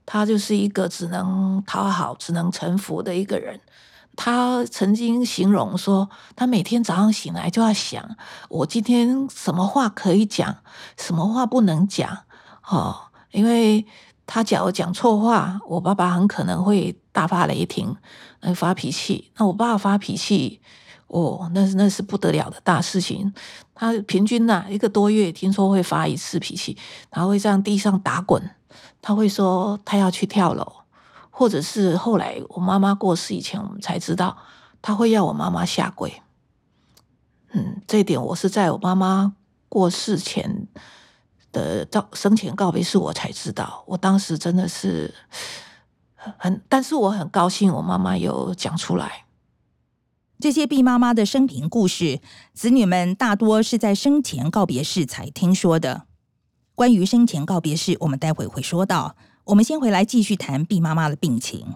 [0.04, 3.60] 她就是一个只能讨好、只能臣服的一个人。
[4.16, 8.16] 她曾经形容说，她每天早上醒来就要想，
[8.48, 10.56] 我今天什么话可以讲，
[10.96, 12.24] 什么话不能讲。
[12.68, 12.96] 哦，
[13.30, 13.86] 因为
[14.26, 17.94] 她假如讲错话，我爸爸很可能会大发雷霆，
[18.40, 19.30] 呃，发脾气。
[19.36, 20.60] 那我爸爸发脾气。
[21.08, 23.32] 哦，那是那是不得了的大事情。
[23.74, 26.76] 他平均呐、一个多月，听说会发一次脾气，
[27.10, 28.50] 他会在地上打滚。
[29.00, 30.70] 他会说他要去跳楼，
[31.30, 34.36] 或者是后来我妈妈过世以前，我们才知道
[34.82, 36.20] 他会要我妈妈下跪。
[37.52, 39.34] 嗯，这一点我是在我妈妈
[39.68, 40.66] 过世前
[41.52, 43.82] 的告生前告别式我才知道。
[43.86, 45.14] 我当时真的是
[46.16, 49.24] 很，但是我很高兴，我妈妈有讲出来。
[50.40, 52.20] 这些毕妈妈的生平故事，
[52.54, 56.06] 子女们大多是在生前告别式才听说的。
[56.76, 59.16] 关于生前告别式，我们待会会说到。
[59.46, 61.74] 我们先回来继续谈毕妈妈的病情。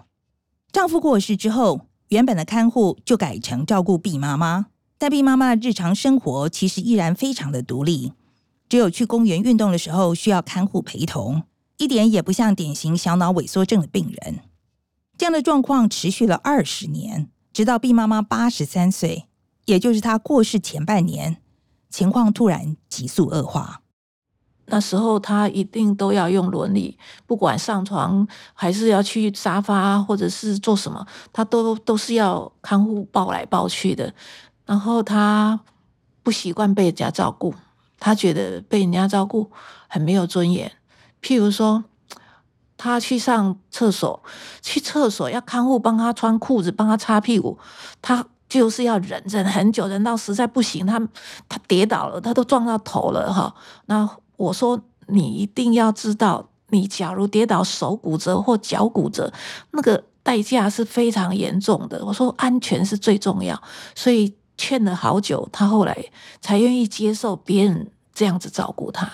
[0.71, 8.13] 丈夫过世之后，原本的看护就改成照顾毕妈妈，但毕妈妈日常生活其实依然非常的独立，
[8.69, 11.43] 只有去公园运动的时候需要看护陪同，
[11.79, 14.39] 一点也不像典型小脑萎缩症的病人。
[15.17, 17.27] 这样的状况持续了二十年。
[17.53, 19.27] 直到毕妈妈八十三岁，
[19.65, 21.37] 也就是她过世前半年，
[21.87, 23.81] 情况突然急速恶化。
[24.65, 34.11] 那时候她一定都要用轮椅，不管上床还是要去沙发，或者是做什么，她都都是要看护抱来抱去的。
[34.65, 35.59] 然后她
[36.23, 37.53] 不习惯被人家照顾，
[37.99, 39.51] 她觉得被人家照顾
[39.87, 40.71] 很没有尊严。
[41.21, 41.83] 譬如说。
[42.77, 44.21] 他去上厕所，
[44.61, 47.57] 去厕所要看护帮他穿裤子，帮他擦屁股，
[48.01, 50.99] 他就是要忍忍很久，忍到实在不行，他
[51.47, 53.53] 他跌倒了，他都撞到头了哈。
[53.85, 59.31] 那我说你一定要知道，你假如跌倒手骨折或脚骨折，
[59.71, 62.03] 那个代价是非常严重的。
[62.05, 63.61] 我说安全是最重要，
[63.95, 66.05] 所以劝了好久，他后来
[66.41, 69.09] 才愿意接受别人这样子照顾他。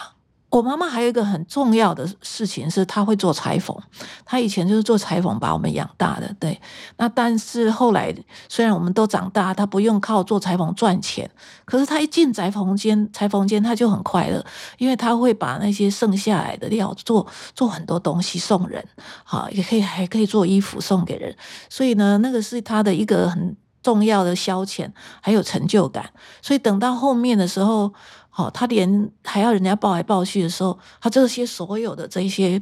[0.50, 3.78] 我妈妈还有一个很重要的事情是，她会做裁缝。
[4.26, 6.60] 她以前就是做裁缝把我们养大的，对。
[6.98, 8.12] 那但是后来
[8.48, 11.30] 虽然我们都长大，她不用靠做裁缝赚钱，
[11.66, 14.44] 可是她一进裁缝间，裁缝间她就很快乐，
[14.80, 18.84] 因为她会把那些剩下来的料做做很多东西送人，
[19.24, 21.36] 好，也可以还可以做衣服送给人。
[21.70, 24.90] 所以呢，那个是她的一个很重要的消遣，
[25.22, 26.10] 还有成就感。
[26.42, 27.94] 所以等到后面的时候。
[28.40, 32.62] 哦，他连还要人家抱来抱去的时候，他这些所有的这些，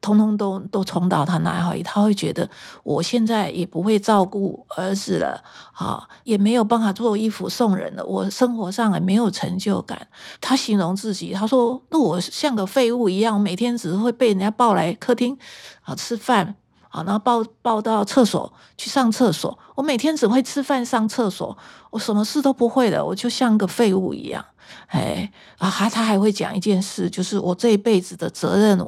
[0.00, 2.48] 通通都都冲到他那里，他会觉得
[2.82, 10.08] 我现在也不会照顾儿子了，啊，也没有办法做衣服送人了，我生活上也没有成就感。
[10.40, 15.36] 他形容自己，他说：“那我像个废物一样，每天只是会被人家抱来客厅
[15.82, 16.54] 啊吃饭。”
[16.88, 19.58] 好，然后抱抱到厕所去上厕所。
[19.74, 21.58] 我每天只会吃饭、上厕所，
[21.90, 24.42] 我什么事都不会的，我就像个废物一样。
[24.88, 28.78] 哎，啊，他他还会讲一件事，就是我这一辈子的责任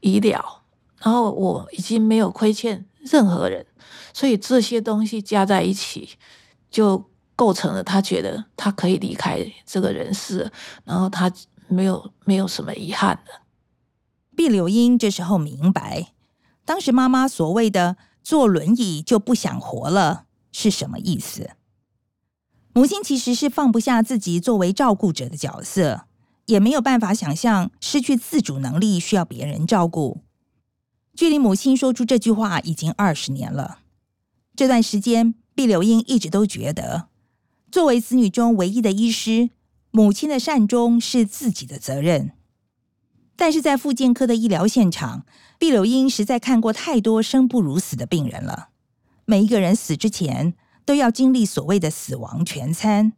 [0.00, 0.62] 已了，
[1.00, 3.66] 然后我已经没有亏欠任何人，
[4.12, 6.10] 所以这些东西加在一起，
[6.70, 10.50] 就构成了他觉得他可以离开这个人世，
[10.84, 11.32] 然后他
[11.68, 13.32] 没有没有什么遗憾的。
[14.36, 16.12] 毕柳英这时候明白。
[16.64, 21.50] 当时妈妈所谓的坐轮椅就不想活了是什么意思？
[22.74, 26.06] 母亲其实是放不下自己作为照顾者的角色，
[26.46, 30.22] 也没有办法想象失去自主能力需要别人照顾。
[31.14, 33.78] 距离母亲说出这句话已经二十年了。
[34.56, 37.06] 这段时间，毕柳英一直都觉得，
[37.70, 39.50] 作为子女中唯一的医师，
[39.92, 42.32] 母亲的善终是自己的责任。
[43.36, 45.24] 但是在复健科的医疗现场，
[45.60, 48.70] 毕柳英实在看过太多生不如死的病人了。
[49.24, 53.12] 每一个人死之前，都要经历所谓的死亡全餐，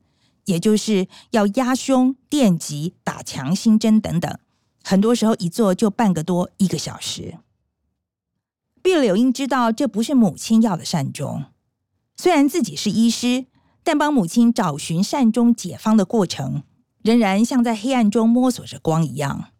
[0.45, 4.39] 也就是要压胸、电击、打强心针等等，
[4.85, 7.39] 很多时候一做就半个多一个小时。
[8.83, 11.47] 毕柳英知道这不是母亲要的善终，
[12.17, 13.47] 虽然自己是医师，
[13.83, 16.63] 但帮母亲找寻善终解方的过程，
[17.03, 19.51] 仍然像在黑暗中摸索着光一样。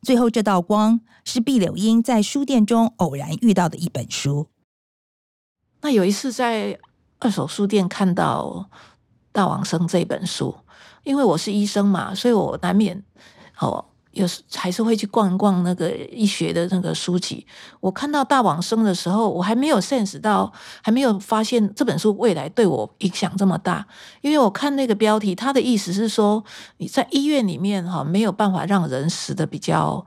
[0.00, 4.48] 最后，这道光是毕柳英在书店中偶然遇到的一本书。
[5.82, 6.78] 那有一次在
[7.20, 8.68] 二手书店看到
[9.30, 10.56] 《大往生》这本书，
[11.04, 13.02] 因为我是医生嘛，所以我难免
[13.60, 13.84] 哦。
[14.12, 17.46] 有时还是会去逛一逛那个医学的那个书籍。
[17.78, 20.52] 我看到大往生的时候，我还没有 sense 到，
[20.82, 23.86] 还没有发现这本书未来对我影响这么大。
[24.20, 26.42] 因为我看那个标题，它的意思是说
[26.78, 30.04] 你在医院里面哈没有办法让人死得比较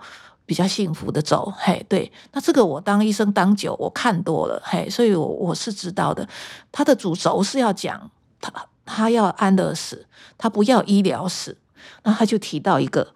[0.54, 1.52] 比较幸福的走。
[1.58, 6.30] 嘿，对，那这个我当医生当久，我看多了，嘿，所以我我是知道的。
[6.72, 8.54] 他的主轴是要讲他
[8.86, 10.06] 他要安乐死，
[10.38, 11.58] 他不要医疗死。
[12.04, 13.16] 那他就提到一个。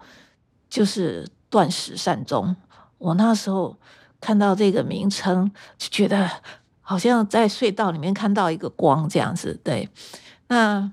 [0.69, 2.53] 就是断食善终，
[2.97, 3.73] 我那时候
[4.19, 6.29] 看到这个名称，就觉得
[6.81, 9.57] 好像在隧道里面看到一个光这样子。
[9.63, 9.87] 对，
[10.49, 10.91] 那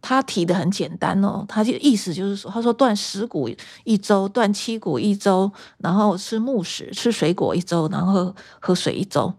[0.00, 3.50] 他提的很简单哦，他就意思就是说，他说断十谷
[3.84, 9.32] 一周，断七谷一周，然后吃木食，吃水果一周，然后喝水一周，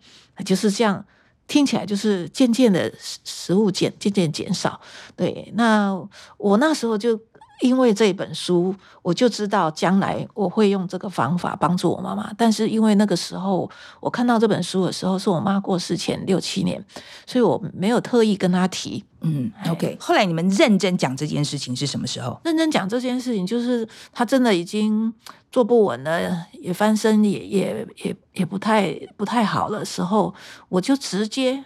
[0.46, 1.06] 就是这样，
[1.48, 4.80] 听起来就是渐渐的食物减，渐渐减少。
[5.16, 5.94] 对，那
[6.38, 7.20] 我那时候就。
[7.62, 12.32] 因为这本书，我就知道将来我会用这个方法帮助我妈妈。
[12.38, 13.70] 但是因为那个时候
[14.00, 16.84] 我看到这本书的时候，是我妈过世前六七年，
[17.26, 19.04] 所以我没有特意跟她提。
[19.22, 19.98] 嗯，OK。
[20.00, 22.40] 后来你们认真讲这件事情是什么时候？
[22.46, 25.14] 认真讲这件事情，就是她真的已经
[25.52, 30.34] 坐不稳了，也翻身也也也也不太不太好的时候，
[30.70, 31.66] 我就直接。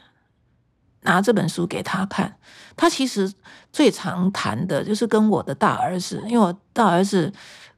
[1.06, 2.38] 拿这本书给她看，
[2.78, 3.30] 她其实
[3.74, 7.30] 最常谈的就是跟我的大儿子，因为我大儿子，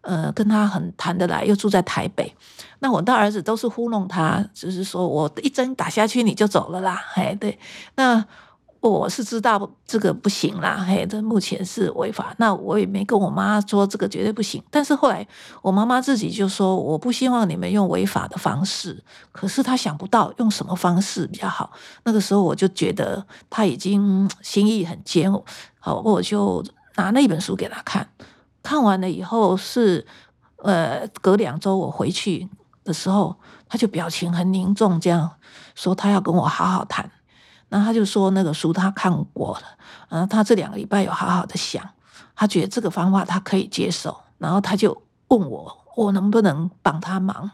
[0.02, 2.32] 呃，跟他很谈得来，又住在台北。
[2.80, 7.58] 那我大儿子都是糊弄他，就是说我一针打下去你就走了啦，嘿，对，
[7.96, 8.24] 那。
[8.82, 12.36] 我是知道这个不行啦，嘿，这目前是违法。
[12.38, 14.64] 那我也没跟我妈说这个绝对不行。
[14.70, 15.28] 但是后来
[15.64, 19.04] 我妈妈自己就说，我不希望你们用违法的方式。
[19.32, 21.72] 可是她想不到用什么方式比较好。
[22.04, 25.34] 那个时候我就觉得她已经心意很坚，
[25.86, 28.10] 好，我就拿那本书给他看。
[28.64, 30.04] 看完了以后是，
[30.64, 32.50] 呃，隔两周我回去
[32.84, 33.36] 的时候，
[33.70, 35.30] 他就表情很凝重，这样
[35.76, 37.12] 说他要跟我好好谈。
[37.70, 39.62] 然后他就说那个书他看过了，
[40.10, 41.88] 然后他这两个礼拜有好好的想，
[42.36, 47.52] 他觉得这个方法他可以接受，然后他就问我，我能不能帮他忙？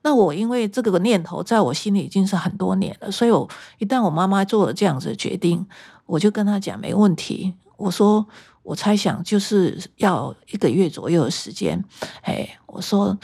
[0.00, 5.66] 那我因为这个念头在我心里已经是很多年了，所以我一旦我妈妈做了这样子的决定，
[6.06, 7.52] 我就跟他讲没问题。
[7.76, 8.26] 我说
[8.62, 11.82] 我猜想就是要一个月左右的时间，
[12.22, 13.16] 哎，我说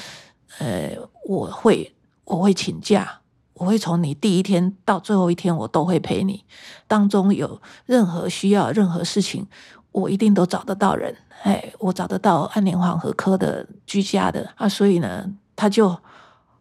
[0.58, 3.18] 呃我会我会请假。
[3.54, 6.44] 我会从你第一天到最后一天，我都会陪你。
[6.88, 9.46] 当中有任何需要、任何事情，
[9.92, 11.14] 我一定都找得到人。
[11.42, 15.90] 哎，我找得到安宁黄和科的居家的啊，所以呢，他就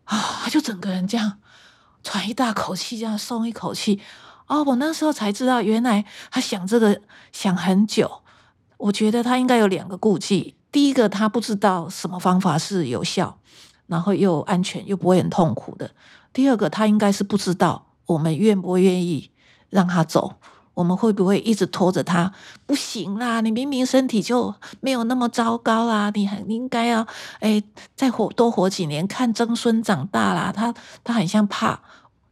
[0.03, 1.39] 啊，他就整个人这样
[2.03, 3.99] 喘一大口气，这样松一口气。
[4.51, 6.99] 哦，我那时候才知道，原来他想这个
[7.31, 8.11] 想很久。
[8.75, 13.37] 我觉得他应该有两个顾忌：第一个，他不知道什么方法是有效，
[13.87, 15.91] 然后又安全又不会很痛苦的。
[16.33, 19.31] 第二个，他应该是不知道我们愿不愿意
[19.69, 20.33] 让他走，
[20.73, 22.33] 我们会不会一直拖着他？
[22.65, 27.07] 不行啦，你明明身体就没有那么糟糕啦，你很应该要
[27.39, 27.63] 哎，
[27.95, 30.51] 再活多活几年，看曾孙长大啦。
[30.53, 30.73] 他
[31.05, 31.79] 他很像怕。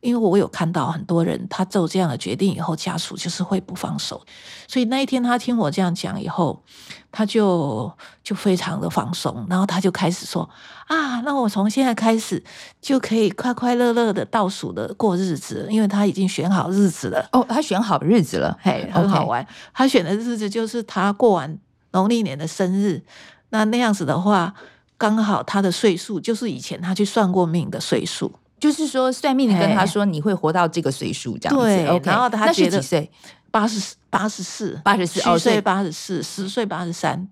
[0.01, 4.21] 因为我有看到很多人，他做这样的决定以后，家属就是会不放手。
[4.67, 6.63] 所以那一天他听我这样讲以后，
[7.11, 7.91] 他就
[8.23, 10.49] 就非常的放松，然后他就开始说
[10.87, 12.41] ：“啊，那我从现在开始
[12.81, 17.27] 就可以快快乐乐的倒数的过日子，因为他已经选好日子了。
[17.33, 19.45] 哦，他选好日子了，嘿，很好玩。
[19.73, 21.57] 他选的日子就是他过完
[21.91, 23.03] 农历年的生日，
[23.49, 24.53] 那那样子的话，
[24.97, 31.63] 刚好他的岁数就是以前他去算过命的岁数。”就是说，算命的跟他说你会活到这个岁数，这样子。
[31.63, 33.09] 对，okay, 然后他觉得几岁？
[33.51, 37.27] 八十四，八十四，八十四，虚岁八十四，实岁八十三。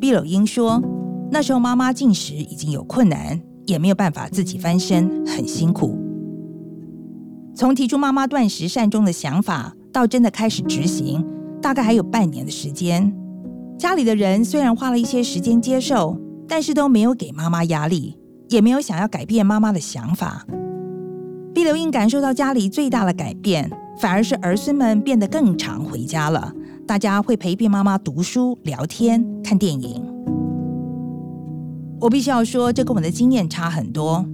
[0.00, 0.82] 毕柳英说
[1.32, 5.98] ：“那时候妈妈进食已经有困难，也没有办法自己翻身，很辛苦。
[7.56, 11.24] 从提出妈妈断食善终的想法，到真的开始执行，
[11.62, 13.14] 大概还有半年的时间。
[13.78, 18.18] 家里的人虽然花了一些时间接受，但是都没有给妈妈压力，
[18.48, 20.44] 也没有想要改变妈妈的想法。
[21.54, 23.70] 毕留英感受到家里最大的改变，
[24.00, 26.52] 反而是儿孙们变得更常回家了。”
[26.88, 30.04] 大家会陪毕妈妈读书、聊天、看电影。
[32.00, 34.26] 我必须要说，这跟我的经验差很多。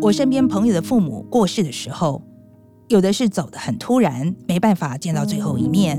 [0.00, 2.22] 我身边朋友的父母过世的时候，
[2.88, 5.98] 有的是走得很突然，没办法见到最后一面；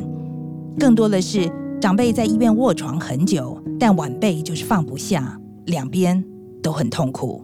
[0.80, 6.24] 更多的是长辈在医院卧床很久，但晚辈就是放不下，两边
[6.62, 7.44] 都很痛苦。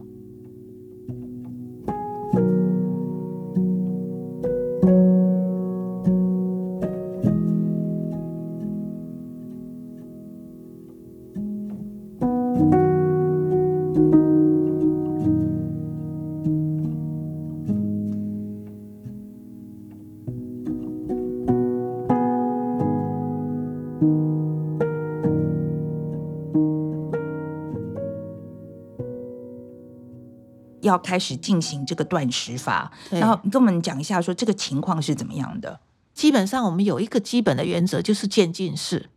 [30.82, 35.79] 要开始进行这个断食法，然后你跟我们讲一下，说这个情况是怎么样的？
[36.13, 39.09] 基本上，我们有一个基本的原则，就是渐进式。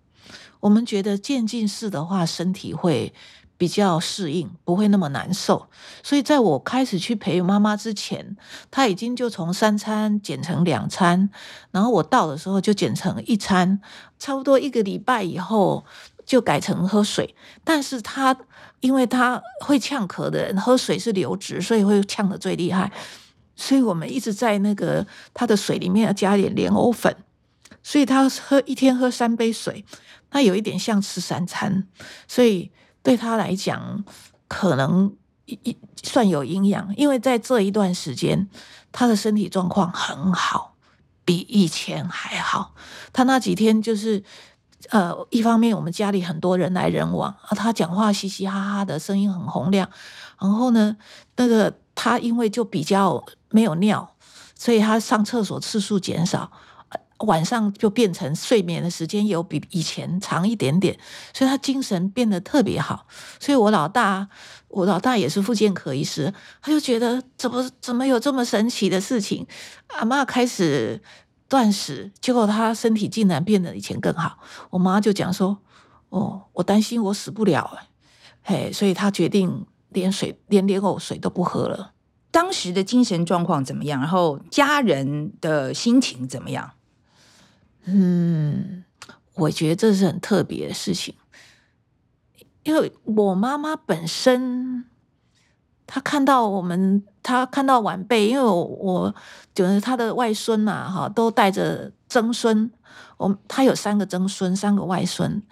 [0.60, 3.12] 我们觉得渐进式的话，身体会
[3.58, 5.66] 比较适应，不会那么难受。
[6.02, 8.36] 所以，在我开始去陪妈妈之前，
[8.70, 11.28] 她已经就从三餐减成两餐，
[11.72, 13.80] 然后我到的时候就减成一餐，
[14.18, 15.84] 差不多一个礼拜以后
[16.24, 17.34] 就改成喝水，
[17.64, 18.36] 但是她。
[18.84, 22.92] 因为他会呛咳的人喝水是流质，所以会呛得最厉害。
[23.56, 27.16] 所以我们一直在那个他的水里面要加一点莲藕粉，
[27.82, 29.86] 所以他喝一天喝三杯水，
[30.28, 31.88] 他有一点像吃三餐，
[32.28, 32.70] 所以
[33.02, 34.04] 对他来讲
[34.48, 35.16] 可能
[35.46, 36.94] 一一算有营养。
[36.98, 38.50] 因为在这一段时间，
[38.92, 40.76] 他的身体状况很好，
[41.24, 42.74] 比以前还好。
[43.14, 44.22] 他那几天就是。
[44.90, 49.88] 呃，一方面我们家里很多人来人往啊，他讲话嘻嘻哈哈的，声音很洪亮。
[50.38, 50.96] 然后呢，
[51.36, 54.14] 那个他因为就比较没有尿，
[54.54, 56.50] 所以他上厕所次数减少，
[57.20, 60.98] 晚上就变成睡眠的时间有比以前长一点点，
[61.32, 63.06] 所以他精神变得特别好。
[63.40, 64.28] 所以我老大，
[64.68, 69.46] 我老大也是复健科医师，他就觉得怎么怎么有这么神奇的事情？
[69.88, 71.00] 阿嬷开始。
[71.48, 74.38] 断食，结果他身体竟然变得以前更好。
[74.70, 75.58] 我妈就讲说
[76.10, 77.78] ：“哦，我担心我死不了，
[78.42, 81.92] 嘿，所以他决定连水连莲藕水都不喝了。”
[82.32, 84.00] 当时的精神状况怎么样？
[84.00, 86.72] 然后家人的心情怎么样？
[87.84, 88.84] 嗯，
[89.34, 91.14] 我觉得这是很特别的事情，
[92.64, 94.86] 因为我妈妈本身。
[95.86, 99.14] 他看到我们，他看到晚辈，因为我我
[99.54, 102.70] 就是他的外孙嘛，哈，都带着曾孙。
[103.16, 105.42] 我他有三个曾孙，三个外孙，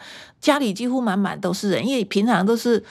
[0.41, 2.83] 家里几乎满满都是人，因为平常都是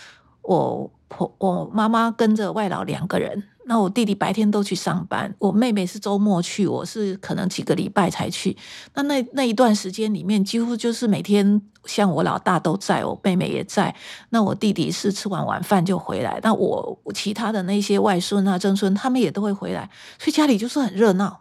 [0.42, 3.44] 我婆我妈妈跟着外老两个人。
[3.66, 8.58] 那我弟弟白天都去上班，我妹妹是周末去，我是可能几个礼拜才去。
[8.96, 13.96] 那那那一段时间里面，几乎就是每天，像我老大都在，我妹妹也在。
[14.30, 21.40] 那我弟弟是吃完晚饭就回来，那我其他的那些外孙啊、曾孙，他们也都会回来，所以家里就是很热闹。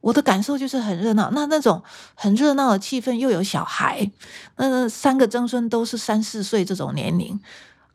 [0.00, 1.30] 我的感受就是很热闹。
[1.32, 1.82] 那那种
[2.14, 4.10] 很热闹的气氛，又有小孩，
[4.56, 7.38] 那三个曾孙都是三四岁这种年龄。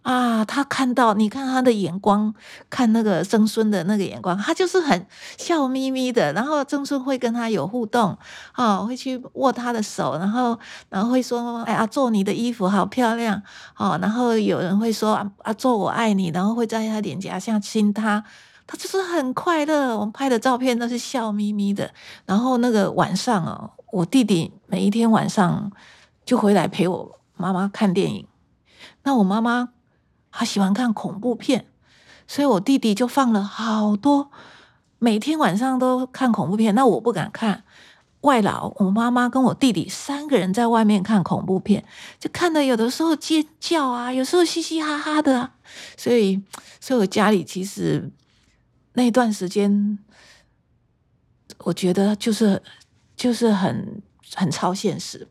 [0.05, 2.31] 啊，他看到你看他的眼光，
[2.69, 6.31] 看那个曾孙的那个眼光，他就是很笑眯眯的。
[6.33, 8.15] 然后曾孙会跟他有互动，
[8.55, 13.41] 哦，会去握他的手，然后然后会说：“哎呀，做你的衣服好漂亮。”
[13.77, 18.23] 哦，然后有人会说：“啊，做我爱你。”然后会在他脸颊下亲他，
[18.67, 19.97] 他就是很快乐。
[19.97, 21.89] 我们拍的照片都是笑眯眯的。
[22.27, 25.71] 然后那个晚上哦，我弟弟每一天晚上
[26.23, 28.27] 就回来陪我妈妈看电影。
[29.01, 29.69] 那我妈妈。
[30.37, 31.65] 他喜欢看恐怖片，
[32.27, 34.29] 所以我弟弟就放了好多，
[34.99, 36.75] 每天晚上都看恐怖片。
[36.75, 37.63] 那我不敢看，
[38.19, 41.85] 外老我妈妈跟我弟弟三个人在外面看恐怖片，
[42.19, 45.53] 就看的有的时候尖叫啊，有时候嘻嘻哈哈的啊。
[45.95, 46.43] 所以，
[46.81, 48.11] 所以我家里其实
[48.93, 49.97] 那段时间，
[51.59, 52.61] 我觉得就是
[53.15, 54.01] 就是很
[54.33, 55.29] 很超现实。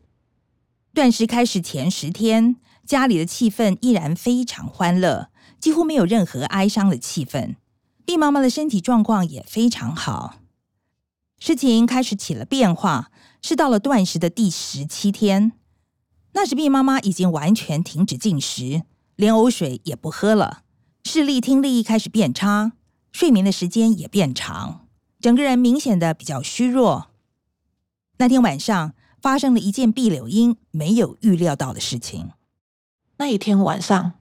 [0.95, 2.55] 断食开始前十天。
[2.85, 5.29] 家里的气氛依然非常欢乐，
[5.59, 7.55] 几乎没有任何哀伤的气氛。
[8.05, 10.35] 毕妈妈的身体状况也非常好。
[11.39, 13.11] 事情开始起了变化，
[13.41, 15.53] 是到了断食的第十七天。
[16.33, 18.83] 那时毕妈妈已经完全停止进食，
[19.15, 20.61] 连藕水也不喝了，
[21.03, 22.73] 视力、听力开始变差，
[23.11, 24.87] 睡眠的时间也变长，
[25.19, 27.07] 整个人明显的比较虚弱。
[28.17, 32.31] 那天晚上发生了一件毕柳英没有预料到的事情。
[33.17, 34.13] 那一天晚上，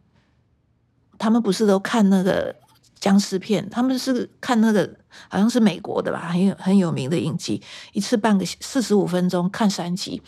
[1.18, 2.56] 他们不是都看那个
[3.00, 3.68] 僵尸片？
[3.68, 4.96] 他们是看那个
[5.28, 7.60] 好像是美国的吧，很有很有名的影集，
[7.92, 10.22] 一次半个四十五分钟看三集。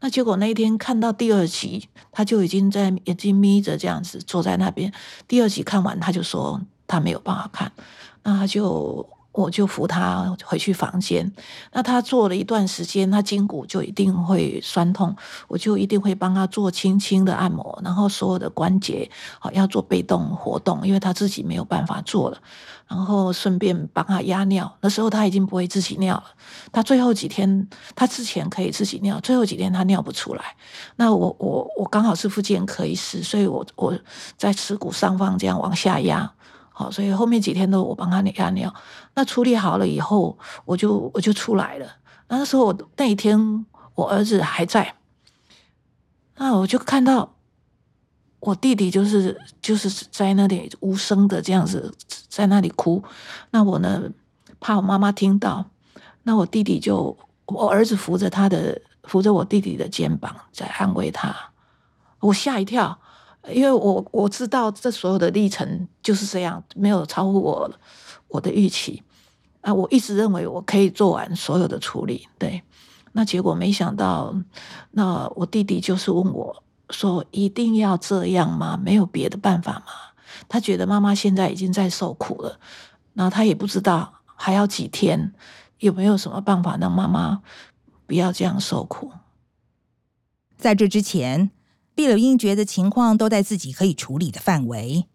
[0.00, 4.92] 那结果那一天看到第二集，他就已经在眼睛眯着这样子坐在那边。
[5.26, 7.72] 第二集看完，他就说他没有办法看，
[8.22, 9.08] 那他就。
[9.32, 11.32] 我就扶他回去房间，
[11.72, 15.16] 那他坐了一段时间，他筋骨就一定会酸痛，
[15.48, 22.38] 我就一定会帮他做轻轻的按摩，然后所有的关节好要做被动活动，因为他自己没有办法做了，
[22.86, 24.70] 然后顺便帮他压尿。
[24.82, 26.24] 那时候他已经不会自己尿了，
[26.70, 30.44] 他最后几天，他之前可以自己尿，最后几天他尿不出来。
[30.96, 33.98] 那我我我刚好是附件科医师，所以我我
[34.36, 36.30] 在耻骨上方这样往下压。
[36.72, 38.72] 好，所以后面几天都我帮他压尿。
[39.14, 41.86] 那处理好了以后，我就我就出来了。
[42.28, 44.94] 那时候我那一天我儿子还在，
[46.36, 47.34] 那我就看到
[48.40, 51.94] 我弟弟就是就是在那里无声的这样子
[52.28, 53.04] 在那里哭。
[53.50, 54.10] 那我呢，
[54.58, 55.66] 怕我妈妈听到，
[56.22, 57.14] 那我弟弟就
[57.44, 61.36] 我儿子扶着他的扶着我弟弟的肩膀在安慰他，
[62.20, 62.98] 我吓一跳。
[63.50, 67.68] 因为我我知道这所有的历程就是这样，没有超乎我
[68.28, 69.02] 我的预期
[69.62, 69.74] 啊！
[69.74, 72.62] 我一直认为我可以做完所有的处理，对，
[73.10, 74.32] 那结果没想到，
[74.92, 78.78] 那我弟弟就是问我说：“一定要这样吗？
[78.80, 79.86] 没有别的办法吗？”
[80.48, 82.60] 他觉得妈妈现在已经在受苦了，
[83.14, 85.34] 那他也不知道还要几天，
[85.80, 87.42] 有没有什么办法让妈妈
[88.06, 89.10] 不要这样受苦。
[90.56, 91.50] 在这之前。
[92.02, 95.06] 毕柳英觉得情况都在自己可以处理的范围，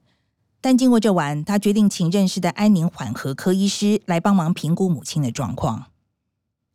[0.62, 5.88] 但经过这晚，他决定请认识的安宁缓和科医师来帮忙评估母亲的状况。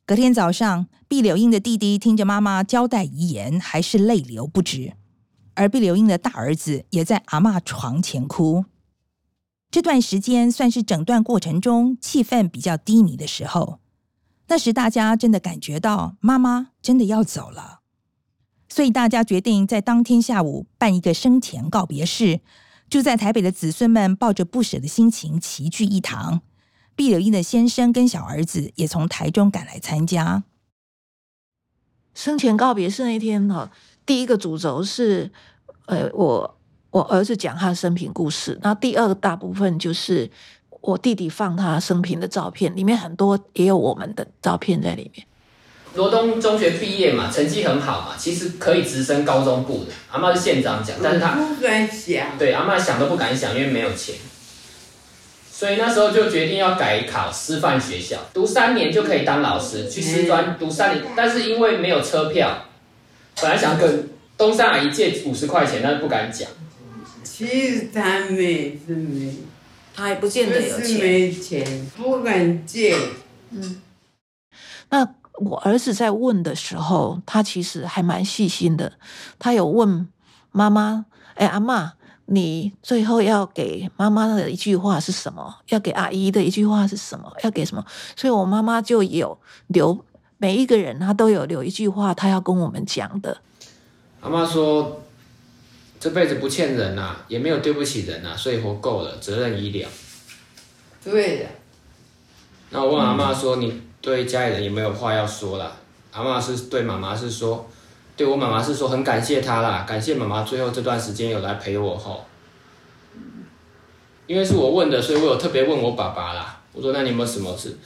[0.04, 4.92] 隔天早上，毕柳英的弟弟听着妈妈交代遗言，还是泪流不止，
[5.54, 8.66] 而毕柳英的大儿子也在阿嬷床前哭。
[9.70, 13.78] 这段时间算是整段过程中气氛比较低迷的时候，
[14.48, 17.78] 那时大家真的感觉到妈妈真的要走了。
[18.72, 22.40] 所以大家决定在当天下午办一个生前告别式，
[22.88, 26.40] 住在台北的子孙们抱着不舍的心情齐聚一堂。
[26.96, 30.44] 毕柳英的先生跟小儿子也从台中赶来参加。
[32.14, 33.70] 生前告别式那天哈，
[34.06, 35.30] 第一个主轴是，
[35.84, 36.58] 呃，我
[36.92, 40.30] 我儿子讲他生平故事，那第二个大部分就是
[40.80, 45.26] 我弟弟放他生平的照片，里面很多也有我们的照片在里面。
[45.94, 49.92] 罗东中学毕业嘛，成绩很好嘛，其实可以直升高中部的。
[50.10, 54.14] 阿嬷是县长讲，但是他不敢想，对阿嬷想都不敢想，因为没有钱，
[55.50, 62.64] 所以那时候就决定要改考师范学校，读三年就可以当老师，去师专读三年，但是因为没有车票，
[63.40, 66.48] 本来想跟东山阿姨借五十块钱，但是不敢讲。
[67.22, 69.34] 其实他没是没，
[69.94, 72.96] 他也不见得有钱，是没钱，不敢借。
[73.50, 73.82] 嗯，
[74.88, 75.06] 那。
[75.44, 78.92] 我儿子在问的时候，他其实还蛮细心的。
[79.38, 80.08] 他有问
[80.52, 81.94] 妈妈：“哎，阿妈，
[82.26, 85.56] 你最后要给妈妈的一句话是什么？
[85.68, 87.32] 要给阿姨的一句话是什么？
[87.42, 87.84] 要给什么？”
[88.16, 89.36] 所以，我妈妈就有
[89.66, 90.04] 留
[90.38, 93.38] 每一个人，她都有留一句话，她要跟我们讲的。
[94.20, 95.02] 阿妈说
[95.98, 99.88] ：“这辈子不欠人呐，也没有对不起人呐，所以活够了，责任已了。”
[101.02, 101.46] 对的。
[102.70, 105.72] 那我问阿妈说：“你？”对家里人有没有话要说啦？
[106.12, 107.66] 阿嬷是对妈妈是说，
[108.16, 112.26] 对我妈妈是说很感谢她啦，感谢妈妈最后这段时间有来陪我吼。
[114.26, 116.60] 因为是我问的，所以我有特别问我爸爸啦。
[116.72, 117.78] 我说，那你有没有什么事？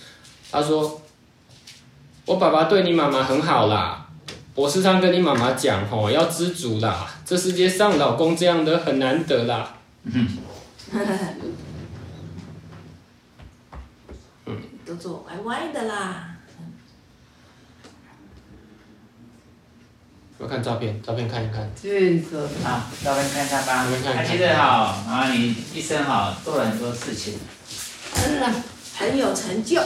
[0.51, 1.01] 他说
[2.25, 4.07] 我爸爸对你妈妈很好啦。
[4.55, 9.75] 我时常跟你妈妈讲吼，要知足啦，这世界上老公这样的很难得啦。
[14.87, 16.37] 都做歪歪的啦。
[20.39, 21.69] 我看照片，照片看一看。
[21.83, 23.87] 这个啊，照片看一下吧。
[24.05, 24.31] 看看。
[24.31, 27.39] 记得好，啊，你一生好做了很多事情。
[28.15, 28.47] 真的，
[28.95, 29.83] 很有成就。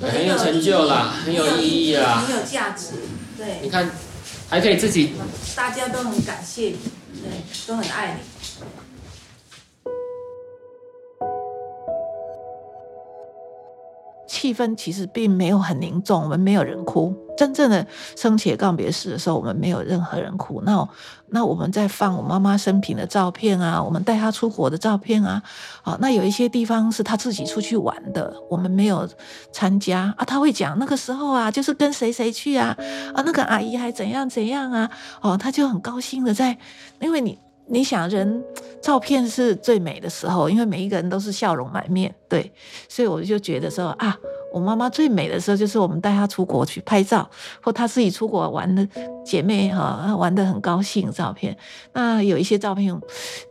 [0.00, 2.22] 很有成就啦，很有意义啦。
[2.24, 2.92] 很有价值，
[3.36, 3.60] 对。
[3.62, 3.90] 你看，
[4.50, 5.14] 还可以自己。
[5.56, 6.78] 大家都很感谢你，
[7.22, 8.20] 对，都很爱你。
[14.38, 17.12] 气氛其实并没有很凝重，我们没有人哭。
[17.36, 17.84] 真正的
[18.16, 20.62] 生前告别式的时候，我们没有任何人哭。
[20.64, 20.88] 那
[21.30, 25.42] 那我们在放我妈妈生平的照片啊，我们带她出国的照片啊，
[25.82, 29.08] 啊，那有一些地方是她自己出去玩的，我们没有
[29.52, 30.24] 参加啊。
[30.24, 32.76] 她会讲那个时候啊，就是跟谁谁去啊，
[33.14, 34.88] 啊，那个阿姨还怎样怎样啊，
[35.20, 36.56] 哦，她就很高兴的在，
[37.00, 37.36] 因为你。
[37.70, 38.42] 你想人
[38.80, 42.50] 照片是最美的时候，因为每一个人都是笑容满面，对，
[42.88, 44.16] 所以我就觉得说啊，
[44.52, 47.28] 我妈妈最美的时候就是我们带她出国去拍照，
[47.60, 48.88] 或她自己出国玩的
[49.24, 51.56] 姐妹哈，玩得很高兴照片。
[51.92, 52.98] 那有一些照片，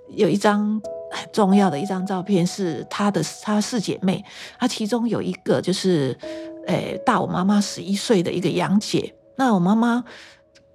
[0.09, 4.23] 有一张很重要的一张照片是她的，她四姐妹，
[4.59, 6.17] 她其中有一个就是，
[6.65, 10.03] 诶、大我妈妈十一岁的一个杨姐，那我妈妈。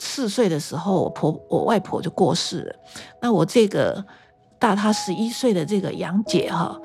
[0.05, 2.75] 四岁的时候，我婆我外婆就过世了。
[3.21, 4.05] 那我这个
[4.59, 6.77] 大她十一岁的这个杨姐哈，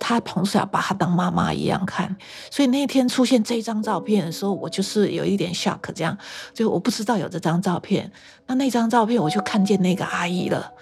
[0.00, 2.14] 她从小把她当妈妈一样看。
[2.50, 6.18] 所以那天出现这张照片的时候，我就是有一点 shock，这样
[6.52, 8.10] 就我不知道有这张照片。
[8.46, 10.72] 那那张照片我就看见那个阿姨了，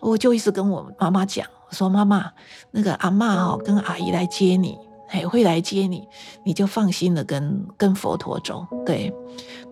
[0.00, 2.32] 我就一直跟我妈妈讲，我说妈妈，
[2.72, 4.76] 那个阿妈哈跟阿姨来接你。
[5.12, 6.06] 还会来接你，
[6.44, 8.64] 你就放心的跟跟佛陀走。
[8.86, 9.12] 对，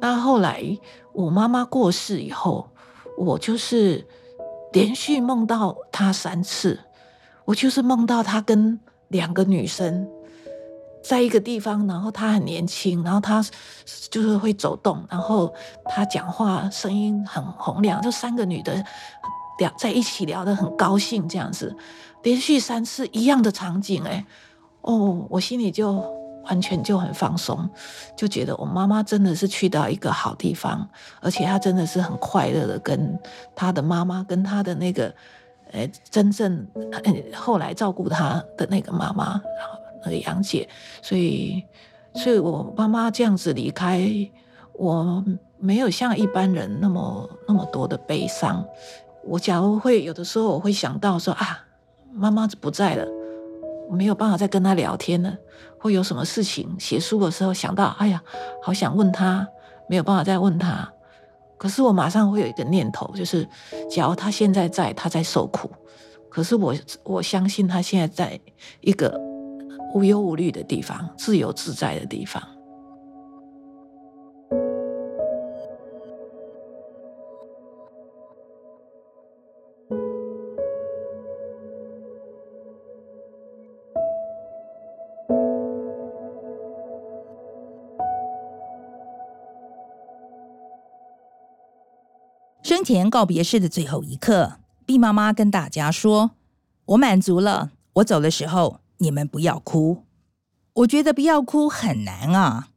[0.01, 0.79] 那后来
[1.13, 2.69] 我妈妈过世以后，
[3.17, 4.07] 我就是
[4.73, 6.79] 连续梦到她三次，
[7.45, 8.79] 我就是梦到她跟
[9.09, 10.09] 两个女生
[11.03, 13.45] 在一个地方，然后她很年轻，然后她
[14.11, 15.53] 就是会走动，然后
[15.85, 18.85] 她讲话声音很洪亮，就三个女的
[19.59, 21.77] 聊在一起聊得很高兴这样子，
[22.23, 24.25] 连续三次一样的场景，哎。
[24.83, 26.03] 哦，我心里就
[26.49, 27.69] 完全就很放松，
[28.17, 30.89] 就觉得我妈妈真的是去到一个好地方，
[31.21, 33.19] 而且她真的是很快乐的跟
[33.55, 35.15] 她的妈妈，跟她的那个，
[35.73, 36.67] 呃，真正
[37.35, 40.69] 后来照顾她的那个妈妈，然后那个杨姐，
[41.03, 41.63] 所以，
[42.15, 44.09] 所以我妈妈这样子离开，
[44.73, 45.23] 我
[45.59, 48.65] 没有像一般人那么那么多的悲伤。
[49.25, 51.67] 我假如会有的时候，我会想到说啊，
[52.15, 53.18] 妈妈不在了。
[53.91, 55.37] 没有办法再跟他聊天了，
[55.79, 58.23] 或有什么事情写书的时候想到，哎呀，
[58.63, 59.47] 好想问他，
[59.89, 60.93] 没有办法再问他。
[61.57, 63.49] 可是我马上会有一个念头，就是
[63.91, 65.71] 假如他现在在，他在受苦，
[66.29, 68.41] 可是我我相信他现在在
[68.81, 69.19] 一个
[69.95, 72.41] 无忧无虑的地方，自由自在的地方。
[92.79, 96.31] 生前告别式的最后一刻，毕妈妈跟大家说
[96.87, 100.05] ：“我满足了，我走的时候你们不要哭。”
[100.75, 102.69] 我觉得不要哭很难啊，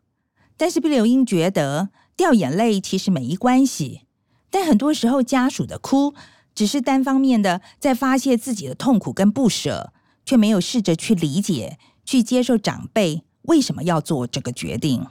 [0.58, 4.08] 但是毕柳英觉得掉眼泪其实没关系，
[4.50, 6.16] 但很多时候家属的哭
[6.56, 9.94] 只是单方面的在发泄自己的痛苦跟不舍，
[10.26, 15.06] 却没有试着去理解、去接受长辈为什么要做这个决定。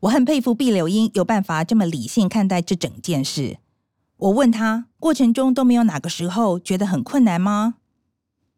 [0.00, 3.58] 我很佩服毕柳英有办法这么理性看待这整件事。
[4.16, 7.74] 我问他，过程中都没有哪个时候觉得很困难吗？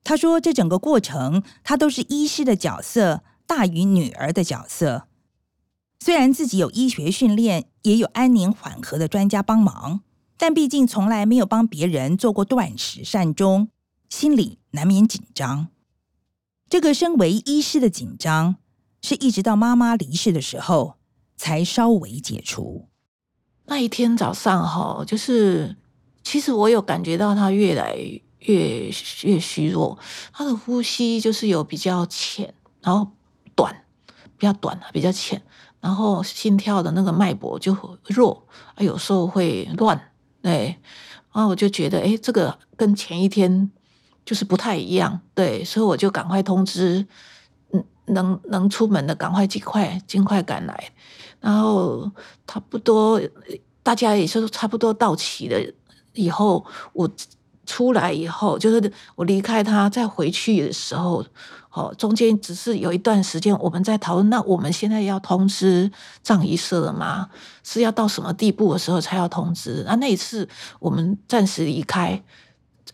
[0.05, 5.07] 他说，这整个过程他都是医师的角色大于女儿的角色。
[5.99, 10.01] 虽然自己有医学训练，也有安宁缓和的专家帮忙，
[10.37, 13.69] 但毕竟从来没有帮别人做过断食善终，
[14.11, 15.69] 心里难免紧张。
[16.69, 18.57] 这个身为医师的紧张，
[19.03, 21.00] 是一直到妈妈离世的时候。
[21.41, 22.87] 才稍微解除。
[23.65, 25.75] 那一天早上哈，就是
[26.23, 27.97] 其实我有感觉到他越来
[28.41, 28.91] 越
[29.23, 29.99] 越虚弱，
[30.35, 33.11] 他的呼吸就是有比较浅，然后
[33.57, 33.75] 短，
[34.37, 35.41] 比较短，比较浅，
[35.81, 37.75] 然后心跳的那个脉搏就
[38.05, 39.99] 弱，有时候会乱，
[40.43, 40.77] 对，
[41.33, 43.71] 然后我就觉得，哎，这个跟前一天
[44.27, 47.07] 就是不太一样，对，所以我就赶快通知，
[47.73, 50.93] 嗯，能能出门的赶快尽快尽快赶来。
[51.41, 52.11] 然后
[52.47, 53.21] 差不多，
[53.83, 55.59] 大家也是差不多到齐了
[56.13, 57.11] 以后，我
[57.65, 61.25] 出来以后，就是我离开他再回去的时候，
[61.71, 65.91] 哦，中间只是有一段时间我们在讨论，那我们现在要通知
[66.23, 67.31] 葬仪社了吗？
[67.63, 69.83] 是要到什么地步的时候才要通知？
[69.87, 72.23] 那那一次我们暂时离开，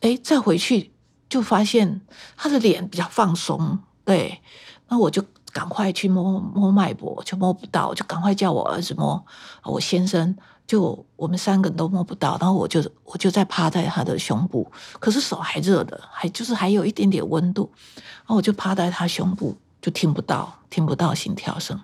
[0.01, 0.93] 哎，再回去
[1.29, 2.03] 就发现
[2.37, 4.41] 他的脸比较放松，对，
[4.89, 5.25] 那我就。
[5.57, 9.25] 赶快去摸摸脉搏，就摸不到，就赶快叫我儿子摸。
[9.65, 10.37] 我先生
[10.67, 17.73] 就我们三个人都摸不到，然后我就我就在趴在他的胸部，可是手还热的，还就是还有一点点温度。
[17.97, 21.81] 然后我就趴在他胸部，就听不到，听不到心跳声。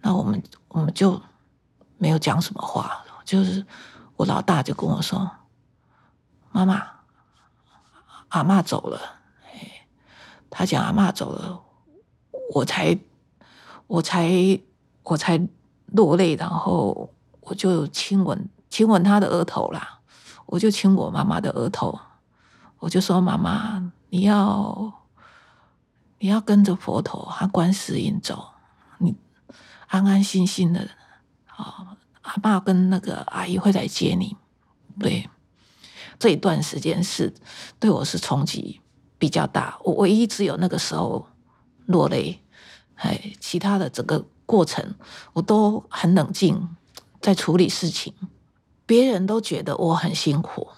[0.00, 1.22] 那我们我们就
[1.98, 3.64] 没有讲什么话，就是
[4.16, 5.30] 我老大就跟我说
[6.50, 6.82] ：“妈妈，
[8.30, 8.98] 阿嬷走了。”
[9.46, 9.86] 哎
[10.50, 11.62] 他讲阿嬷走了，
[12.54, 12.98] 我才
[13.86, 14.60] 我才
[15.02, 15.40] 我才
[15.86, 20.00] 落泪，然后我就亲吻亲吻他的额头啦，
[20.46, 21.98] 我就亲我妈妈的额头，
[22.78, 24.92] 我就说：“妈妈，你要
[26.18, 28.52] 你要跟着佛陀和观世音走，
[28.98, 29.16] 你。”
[29.88, 30.88] 安安心心的，
[31.48, 34.34] 啊，阿爸跟那个阿姨会来接你。
[34.98, 35.28] 对，
[36.18, 37.34] 这一段时间是
[37.78, 38.80] 对我是冲击
[39.18, 39.78] 比较大。
[39.84, 41.26] 我唯一只有那个时候
[41.84, 42.41] 落泪，
[43.02, 44.94] 哎，其他的整个过程
[45.34, 46.76] 我都很冷静，
[47.20, 48.12] 在处理事情。
[48.86, 50.68] 别人都觉得我很辛苦，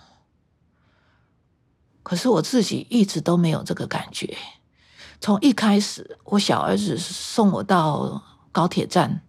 [2.02, 4.36] 可是我自己一直都没有这个感觉。
[5.20, 8.22] 从一开始，我小儿子送我到。
[8.54, 9.20] 高铁站，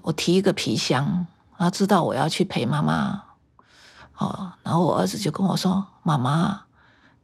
[0.00, 1.26] 我提一个皮箱，
[1.58, 3.22] 他知道我要去陪妈妈，
[4.16, 6.62] 哦，然后我儿子就跟我说：“妈妈，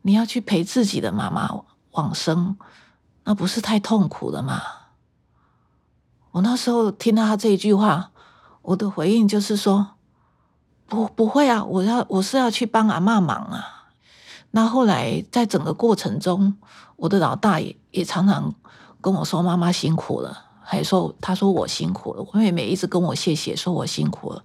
[0.02, 1.48] 你要去陪自己的妈妈
[1.92, 2.58] 往生，
[3.24, 4.62] 那不是太痛苦了吗？”
[6.32, 8.10] 我那时候听到他这一句话，
[8.62, 9.94] 我的回应就是说
[10.86, 13.88] ：“不，不会啊，我要我是要去帮阿嬷忙啊。”
[14.52, 16.56] 那后来在整个过程中，
[16.96, 18.54] 我的老大也也常常
[19.00, 24.44] 跟我说：“妈妈辛苦了。”还说，他说我辛苦了，我妹妹一直跟我谢谢，说我辛苦了。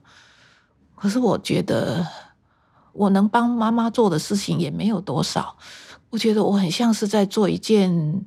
[0.95, 2.03] 可是我觉得
[2.93, 5.55] 我能帮妈妈做的事情也没有多少。
[6.09, 8.25] 我觉得我很像是在做一件，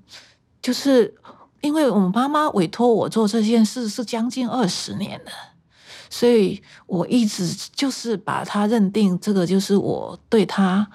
[0.61, 1.15] 就是
[1.61, 5.31] 因为我们妈妈委托我做这件事是将近二十年了，
[6.11, 10.91] 所以我一直就是把她认定这个就是我对她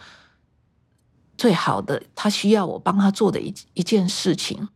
[1.38, 4.70] 最好的，她需要我帮她做的一一件事情。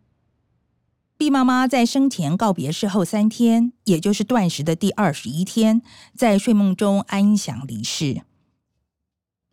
[1.17, 5.81] 毕妈妈在生前告别式后三天，也就是断食的第二十一天，
[6.15, 8.21] 在睡梦中安详离世。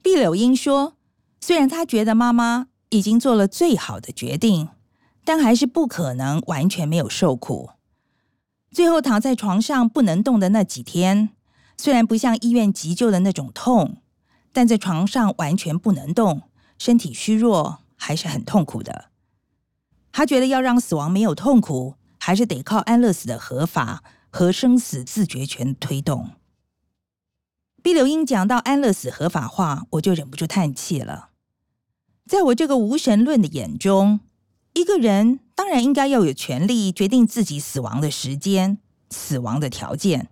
[0.02, 0.94] 毕柳英说
[1.40, 4.68] ：“虽然她觉得妈妈已经做了最好的决定，
[5.24, 7.70] 但还是不可能完全没有受苦。
[8.70, 11.30] 最后躺在床上不能动的那几天，
[11.76, 13.98] 虽然不像医院急救的那种痛，
[14.52, 16.42] 但在床上完全不能动，
[16.78, 19.06] 身体虚弱，还是很痛苦的。”
[20.12, 26.30] 他觉得要让死亡没有痛苦，还是得靠安乐死的合法和生死自觉权推动。
[27.82, 31.30] 毕柳英讲到安乐死合法化，我就忍不住叹气了。
[32.26, 34.20] 在我这个无神论的眼中，
[34.74, 40.30] 一个人当然应该要有权利决定自己死亡的时间、死亡的条件，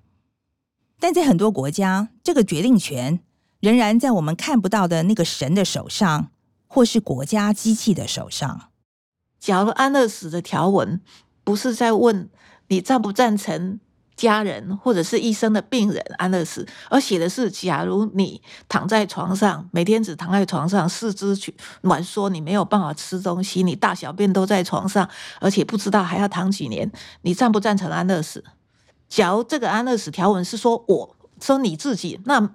[0.99, 3.21] 但在很多国家，这个决定权
[3.61, 6.33] 仍然在我们看不到的那个神的手上，
[6.67, 8.71] 或是国家机器的手上。
[9.39, 11.01] 假如安乐死的条文
[11.45, 12.29] 不是在问
[12.67, 13.79] 你赞不赞成
[14.23, 21.53] 家人或者是医生的病人安乐死，而写的是假如你躺在床上，每天只躺在床上，四肢去
[21.83, 25.09] 挛缩，你没有办法吃东西，你大小便都在床上，
[25.41, 26.89] 而且不知道还要躺几年，
[27.23, 28.45] 你赞不赞成安乐死？
[29.09, 32.51] 假如这个安乐死条文是说我说你自己那。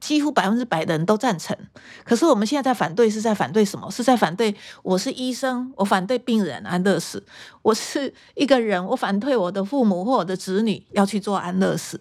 [0.00, 1.56] 几乎百分之百的人都赞成，
[2.04, 3.90] 可是我们现在在反对，是在反对什么？
[3.90, 7.18] 是在反对我是医生，我反对病人安乐死；
[7.62, 12.00] 我是一个人，我反对我的父母或我的子女要去做安乐死。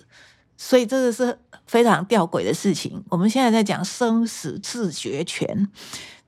[0.58, 3.04] 所以这个是非常吊诡的事情。
[3.10, 5.68] 我们现在在讲生死自决权，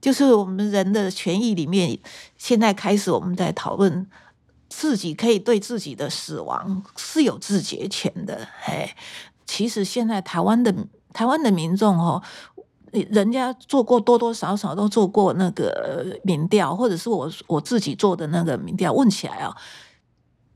[0.01, 1.99] 就是我们人的权益里面，
[2.37, 4.07] 现在开始我们在讨论
[4.69, 8.47] 自己可以对自己的死亡是有自决权的。
[8.65, 8.95] 哎，
[9.45, 10.73] 其实现在台湾的。
[11.13, 12.21] 台湾的民众哦，
[12.91, 19.55] 人家做过多多少少都做过那个民调，或者是我我自己做的那个民调，问起来啊，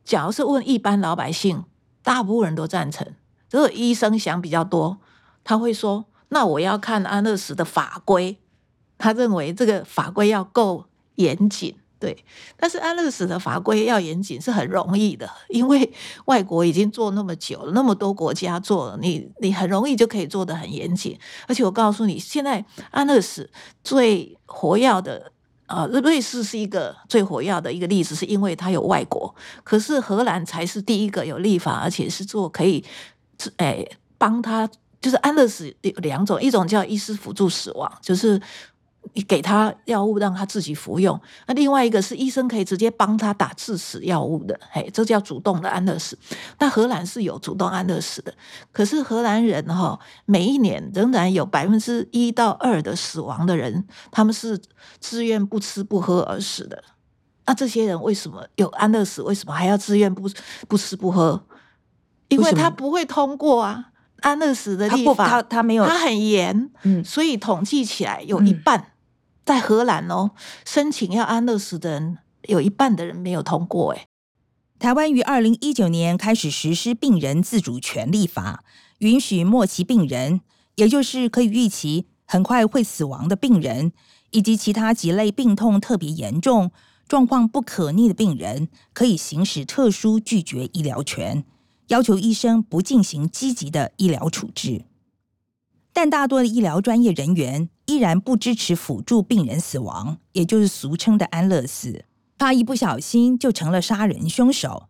[0.04, 1.64] 假如是问一般老百姓，
[2.02, 3.08] 大部分人都赞成。
[3.50, 4.98] 只有医生想比较多，
[5.44, 8.38] 他会说：“那我要看安乐死的法规。”
[8.98, 10.86] 他认为这个法规要够
[11.16, 11.78] 严谨。
[12.04, 12.26] 对，
[12.58, 15.90] 但是安乐死的法规要严谨是很容易的，因为
[16.26, 21.18] 外国已经做那么久了，那么多国家做了，你你很容易就可以做得很严谨。
[21.48, 23.50] 而且我告诉你，现在安乐死
[23.86, 25.32] 最活跃的，
[25.68, 29.34] 呃，瑞士是一个最活跃的一个例子，是因为它有外国。
[29.64, 32.84] 可是荷兰才是第一个有立法，而且是做可以，
[33.56, 33.88] 哎，
[34.18, 38.42] 帮他就是安乐死有两种，一种叫医师辅助死亡，就是。
[39.14, 46.18] 你给他药物让他自己服用，那另外一个是医生可以直接帮他打致死药物的，嘿，这叫主动的安乐死。
[46.60, 48.34] 那荷兰是有主动安乐死的，
[48.72, 54.60] 可是荷兰人哈，每一年仍然有百分之一到二的死亡的人，他们是
[55.00, 56.84] 自愿不吃不喝而死的。
[57.46, 59.22] 那这些人为什么有安乐死？
[59.22, 60.30] 为什么还要自愿不
[60.68, 61.46] 不吃不喝？
[62.30, 63.92] 因为他不会通过啊，
[64.22, 68.86] 安乐死的立法，他他没有，他很严，嗯，所以统计起来有一半、嗯、
[69.46, 70.32] 在荷兰哦，
[70.66, 73.92] 申请要安乐死的人有一半的人没有通过。
[73.92, 74.06] 哎，
[74.80, 78.64] 台湾于二零一九年开始实施病人自主权利法，
[79.00, 80.42] 允许末期病人，
[80.76, 83.92] 也就是可以预期很快会死亡的病人，
[84.32, 86.72] 以及其他几类病痛特别严重、
[87.08, 91.44] 状况不可逆的病人，可以行使特殊拒绝医疗权。
[91.88, 94.86] 要求医生不进行积极的医疗处置，
[95.94, 102.06] 但大多的医疗专业人员依然不支持辅助病人死亡，也就是俗称的安乐死，
[102.38, 104.90] 怕一不小心就成了杀人凶手。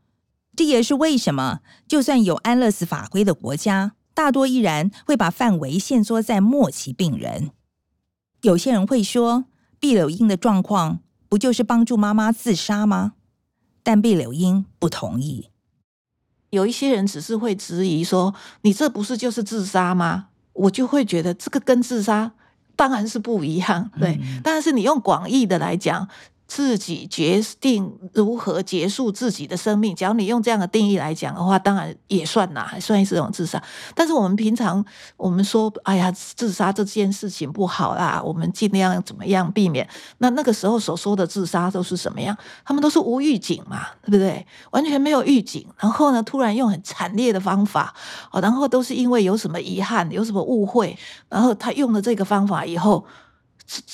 [0.56, 7.52] 这也是为什么，就算有安乐死法规的国家，大多依然会把范围限缩在末期病人。
[8.44, 9.46] 有些人会说，
[9.80, 13.14] 毕柳英的状况不就是帮助妈妈自杀吗？
[13.82, 15.50] 但毕柳英不同意。
[16.52, 22.32] 有一些人只是会质疑说：“你这不是就是自杀吗？”我就会觉得这个跟自杀
[22.76, 24.20] 当然是不一样，对。
[24.22, 26.08] 嗯、但是你用广义的来讲。
[26.54, 29.96] 自己决定如何结束自己的生命。
[29.96, 33.60] 假如你用这样的定义来讲的话，当然也算呐，还算是一种自杀。
[33.96, 34.86] 但是我们平常
[35.18, 39.90] 我们说，哎呀，自杀这件事情不好啦，我们尽量怎么样避免。
[40.20, 42.38] 那那个时候所说的自杀都是什么样？
[42.64, 44.46] 他们都是无预警嘛，对不对？
[44.70, 47.96] 完全没有预警，然后呢，突然用很惨烈的方法，
[48.32, 50.96] 哦，然后都是因为有什么遗憾，有什么误会，
[51.30, 53.04] 然后他用了这个方法以后，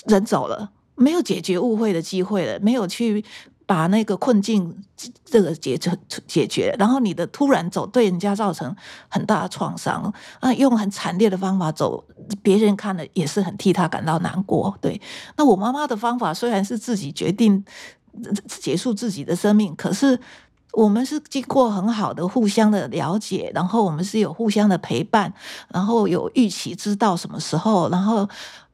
[0.07, 0.71] 人走了。
[0.99, 3.23] 没有解决误会的机会了，没有去
[3.65, 4.75] 把那个困境
[5.23, 5.97] 这个解决
[6.27, 8.75] 解决，然后你的突然走对人家造成
[9.07, 12.03] 很大的创伤啊，用很惨烈的方法走，
[12.43, 14.77] 别人看了也是很替他感到难过。
[14.81, 15.01] 对，
[15.37, 17.63] 那我妈妈的方法虽然是自己决定
[18.47, 20.19] 结束自己的生命，可是。
[20.73, 25.33] 我们是经过很好的互相的了解，然后我们是有互相的陪伴，
[25.69, 28.29] 然后有预期知道什么时候，然后，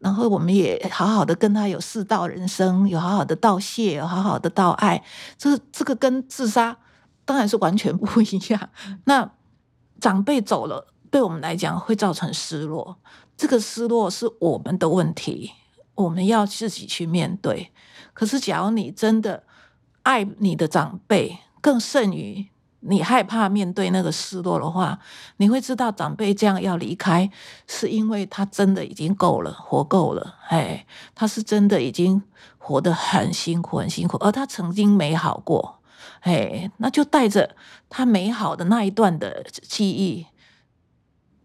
[0.05, 5.03] 然后我们也好好的跟他有四道人生，有好好的道谢，有好好的道爱。
[5.35, 6.77] 这这个跟自杀
[7.25, 8.69] 当然是完全不一样。
[9.05, 9.27] 那
[9.99, 12.97] 长辈走了，对我们来讲会造成失落，
[13.35, 15.53] 这个失落是我们的问题，
[15.95, 17.71] 我们要自己去面对。
[18.13, 19.41] 可是，假如你真的
[20.03, 22.47] 爱你的长辈，更甚于
[22.87, 24.99] 你害怕面对那个失落的话，
[25.37, 27.29] 你会知道长辈这样要离开，
[27.67, 30.35] 是因为他真的已经够了，活够了。
[30.49, 32.21] 哎，他是真的已经
[32.57, 35.79] 活得很辛苦，很辛苦，而他曾经美好过。
[36.21, 37.55] 哎，那就带着
[37.89, 40.27] 他美好的那一段的记忆，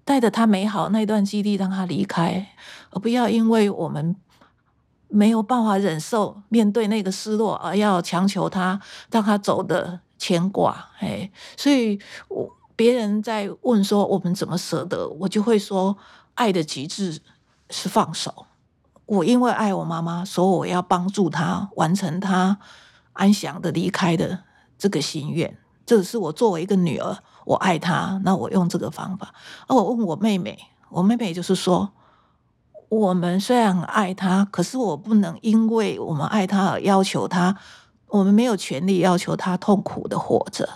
[0.05, 2.49] 带着他美好那一段记忆让他离开，
[2.91, 4.16] 而不要因为我们。
[5.12, 8.80] 没有办法忍受面对那个失落，而要强求他
[9.11, 11.99] 让他走的牵挂，哎，所以
[12.29, 15.97] 我别人在问说我们怎么舍得，我就会说
[16.35, 17.21] 爱的极致
[17.71, 18.47] 是放手。
[19.07, 22.59] 我因为爱我妈妈，所以我要帮助她完成她
[23.14, 24.45] 安详的离开的
[24.77, 25.57] 这个心愿。
[25.87, 27.16] 这是我作为一个女儿，
[27.47, 29.35] 我爱她，那我用这个方法。
[29.66, 30.59] 而我问我妹妹，
[30.91, 31.93] 我妹妹就是说。
[32.91, 37.57] 我们虽然爱她，可是我不能因为我们爱她而要求她。
[38.11, 40.69] 我们没有权利要求他痛苦的活着。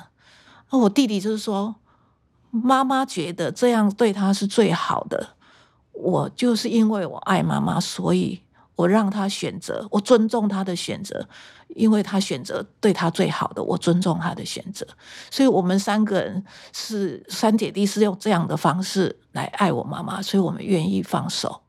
[0.71, 1.77] 那我弟弟就是说，
[2.51, 5.31] 妈妈觉得这样对他是最好的。
[5.93, 8.41] 我就是因为我爱妈妈，所以
[8.75, 11.29] 我让他选择，我尊重他的选择，
[11.69, 14.85] 因为他选择对他最好的，我尊重他的选择。
[15.31, 21.61] 所以我们三个人是三姐弟，是用这样的方式来爱我妈妈，所以我们愿意放手。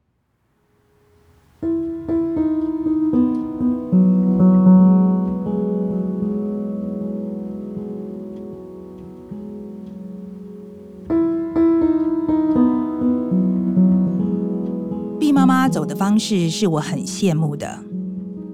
[15.35, 17.67] 妈妈走的方式是我很羡慕的，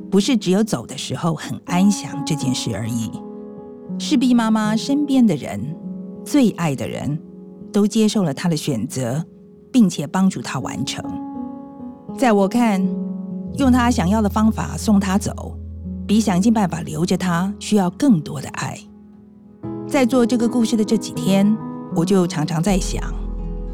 [0.09, 3.11] 不是只有走的时候很安详这件事而已，
[3.99, 5.77] 是毕妈妈身边的人、
[6.25, 7.21] 最爱的人
[7.71, 9.23] 都接受了她的选择，
[9.71, 11.05] 并且帮助她完成。
[12.17, 12.83] 在我看，
[13.59, 15.55] 用她想要的方法送她走，
[16.07, 18.75] 比想尽办法留着她需要更多的爱。
[19.87, 21.55] 在做这个故事的这几天，
[21.95, 23.03] 我就常常在想，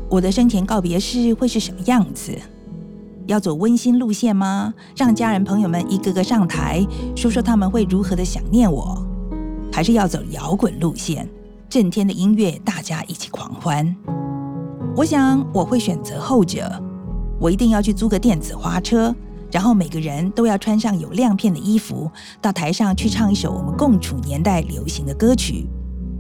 [0.10, 2.38] 我的生前告别式会是什么样子？
[3.28, 4.74] 要走温馨路线吗？
[4.96, 9.06] 让家人朋友们一个个上台，说说他们会如何的想念我，
[9.72, 11.30] 还是要走摇滚路线，
[11.70, 13.96] 震天的音乐，大家一起狂欢？
[14.96, 16.72] 我想我会选择后者。
[17.40, 19.14] 我一定要去租个电子花车，
[19.52, 22.10] 然后每个人都要穿上有亮片的衣服，
[22.42, 25.68] 到台上去唱一首我们共处年代流行的歌曲。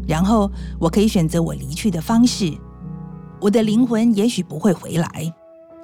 [0.08, 2.54] 然后我可以选择我离去的方式。
[3.40, 5.34] 我的灵魂也许不会回来，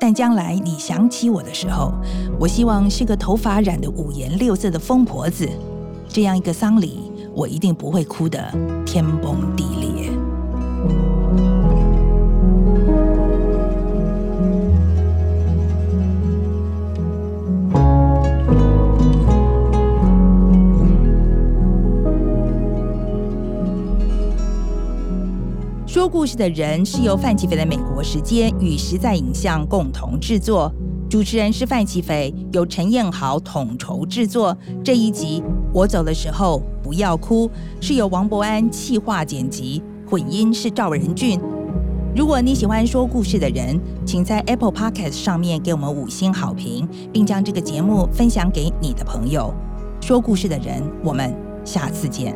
[0.05, 1.93] 但将来你想起我的时候，
[2.37, 5.47] 我希望是个头发染得五颜六色的疯婆子。
[6.09, 8.37] 这样一个丧礼，我一定不会哭得
[8.85, 9.82] 天崩地裂。
[25.93, 30.73] 说故事的人是由范奇斐的美国时间与实在影像共同制作，
[31.07, 34.57] 主持人是范奇斐，由陈彦豪统筹制作。
[34.83, 37.47] 这一集我走的时候不要哭，
[37.79, 41.39] 是由王伯安企划剪辑，混音是赵仁俊。
[42.15, 49.53] 如果你喜欢说故事的人，请在 Apple Podcast 上面给我们五星好评，并将这个节目分享给你的朋友。
[50.01, 51.31] 说故事的人，我们
[51.63, 52.35] 下次见。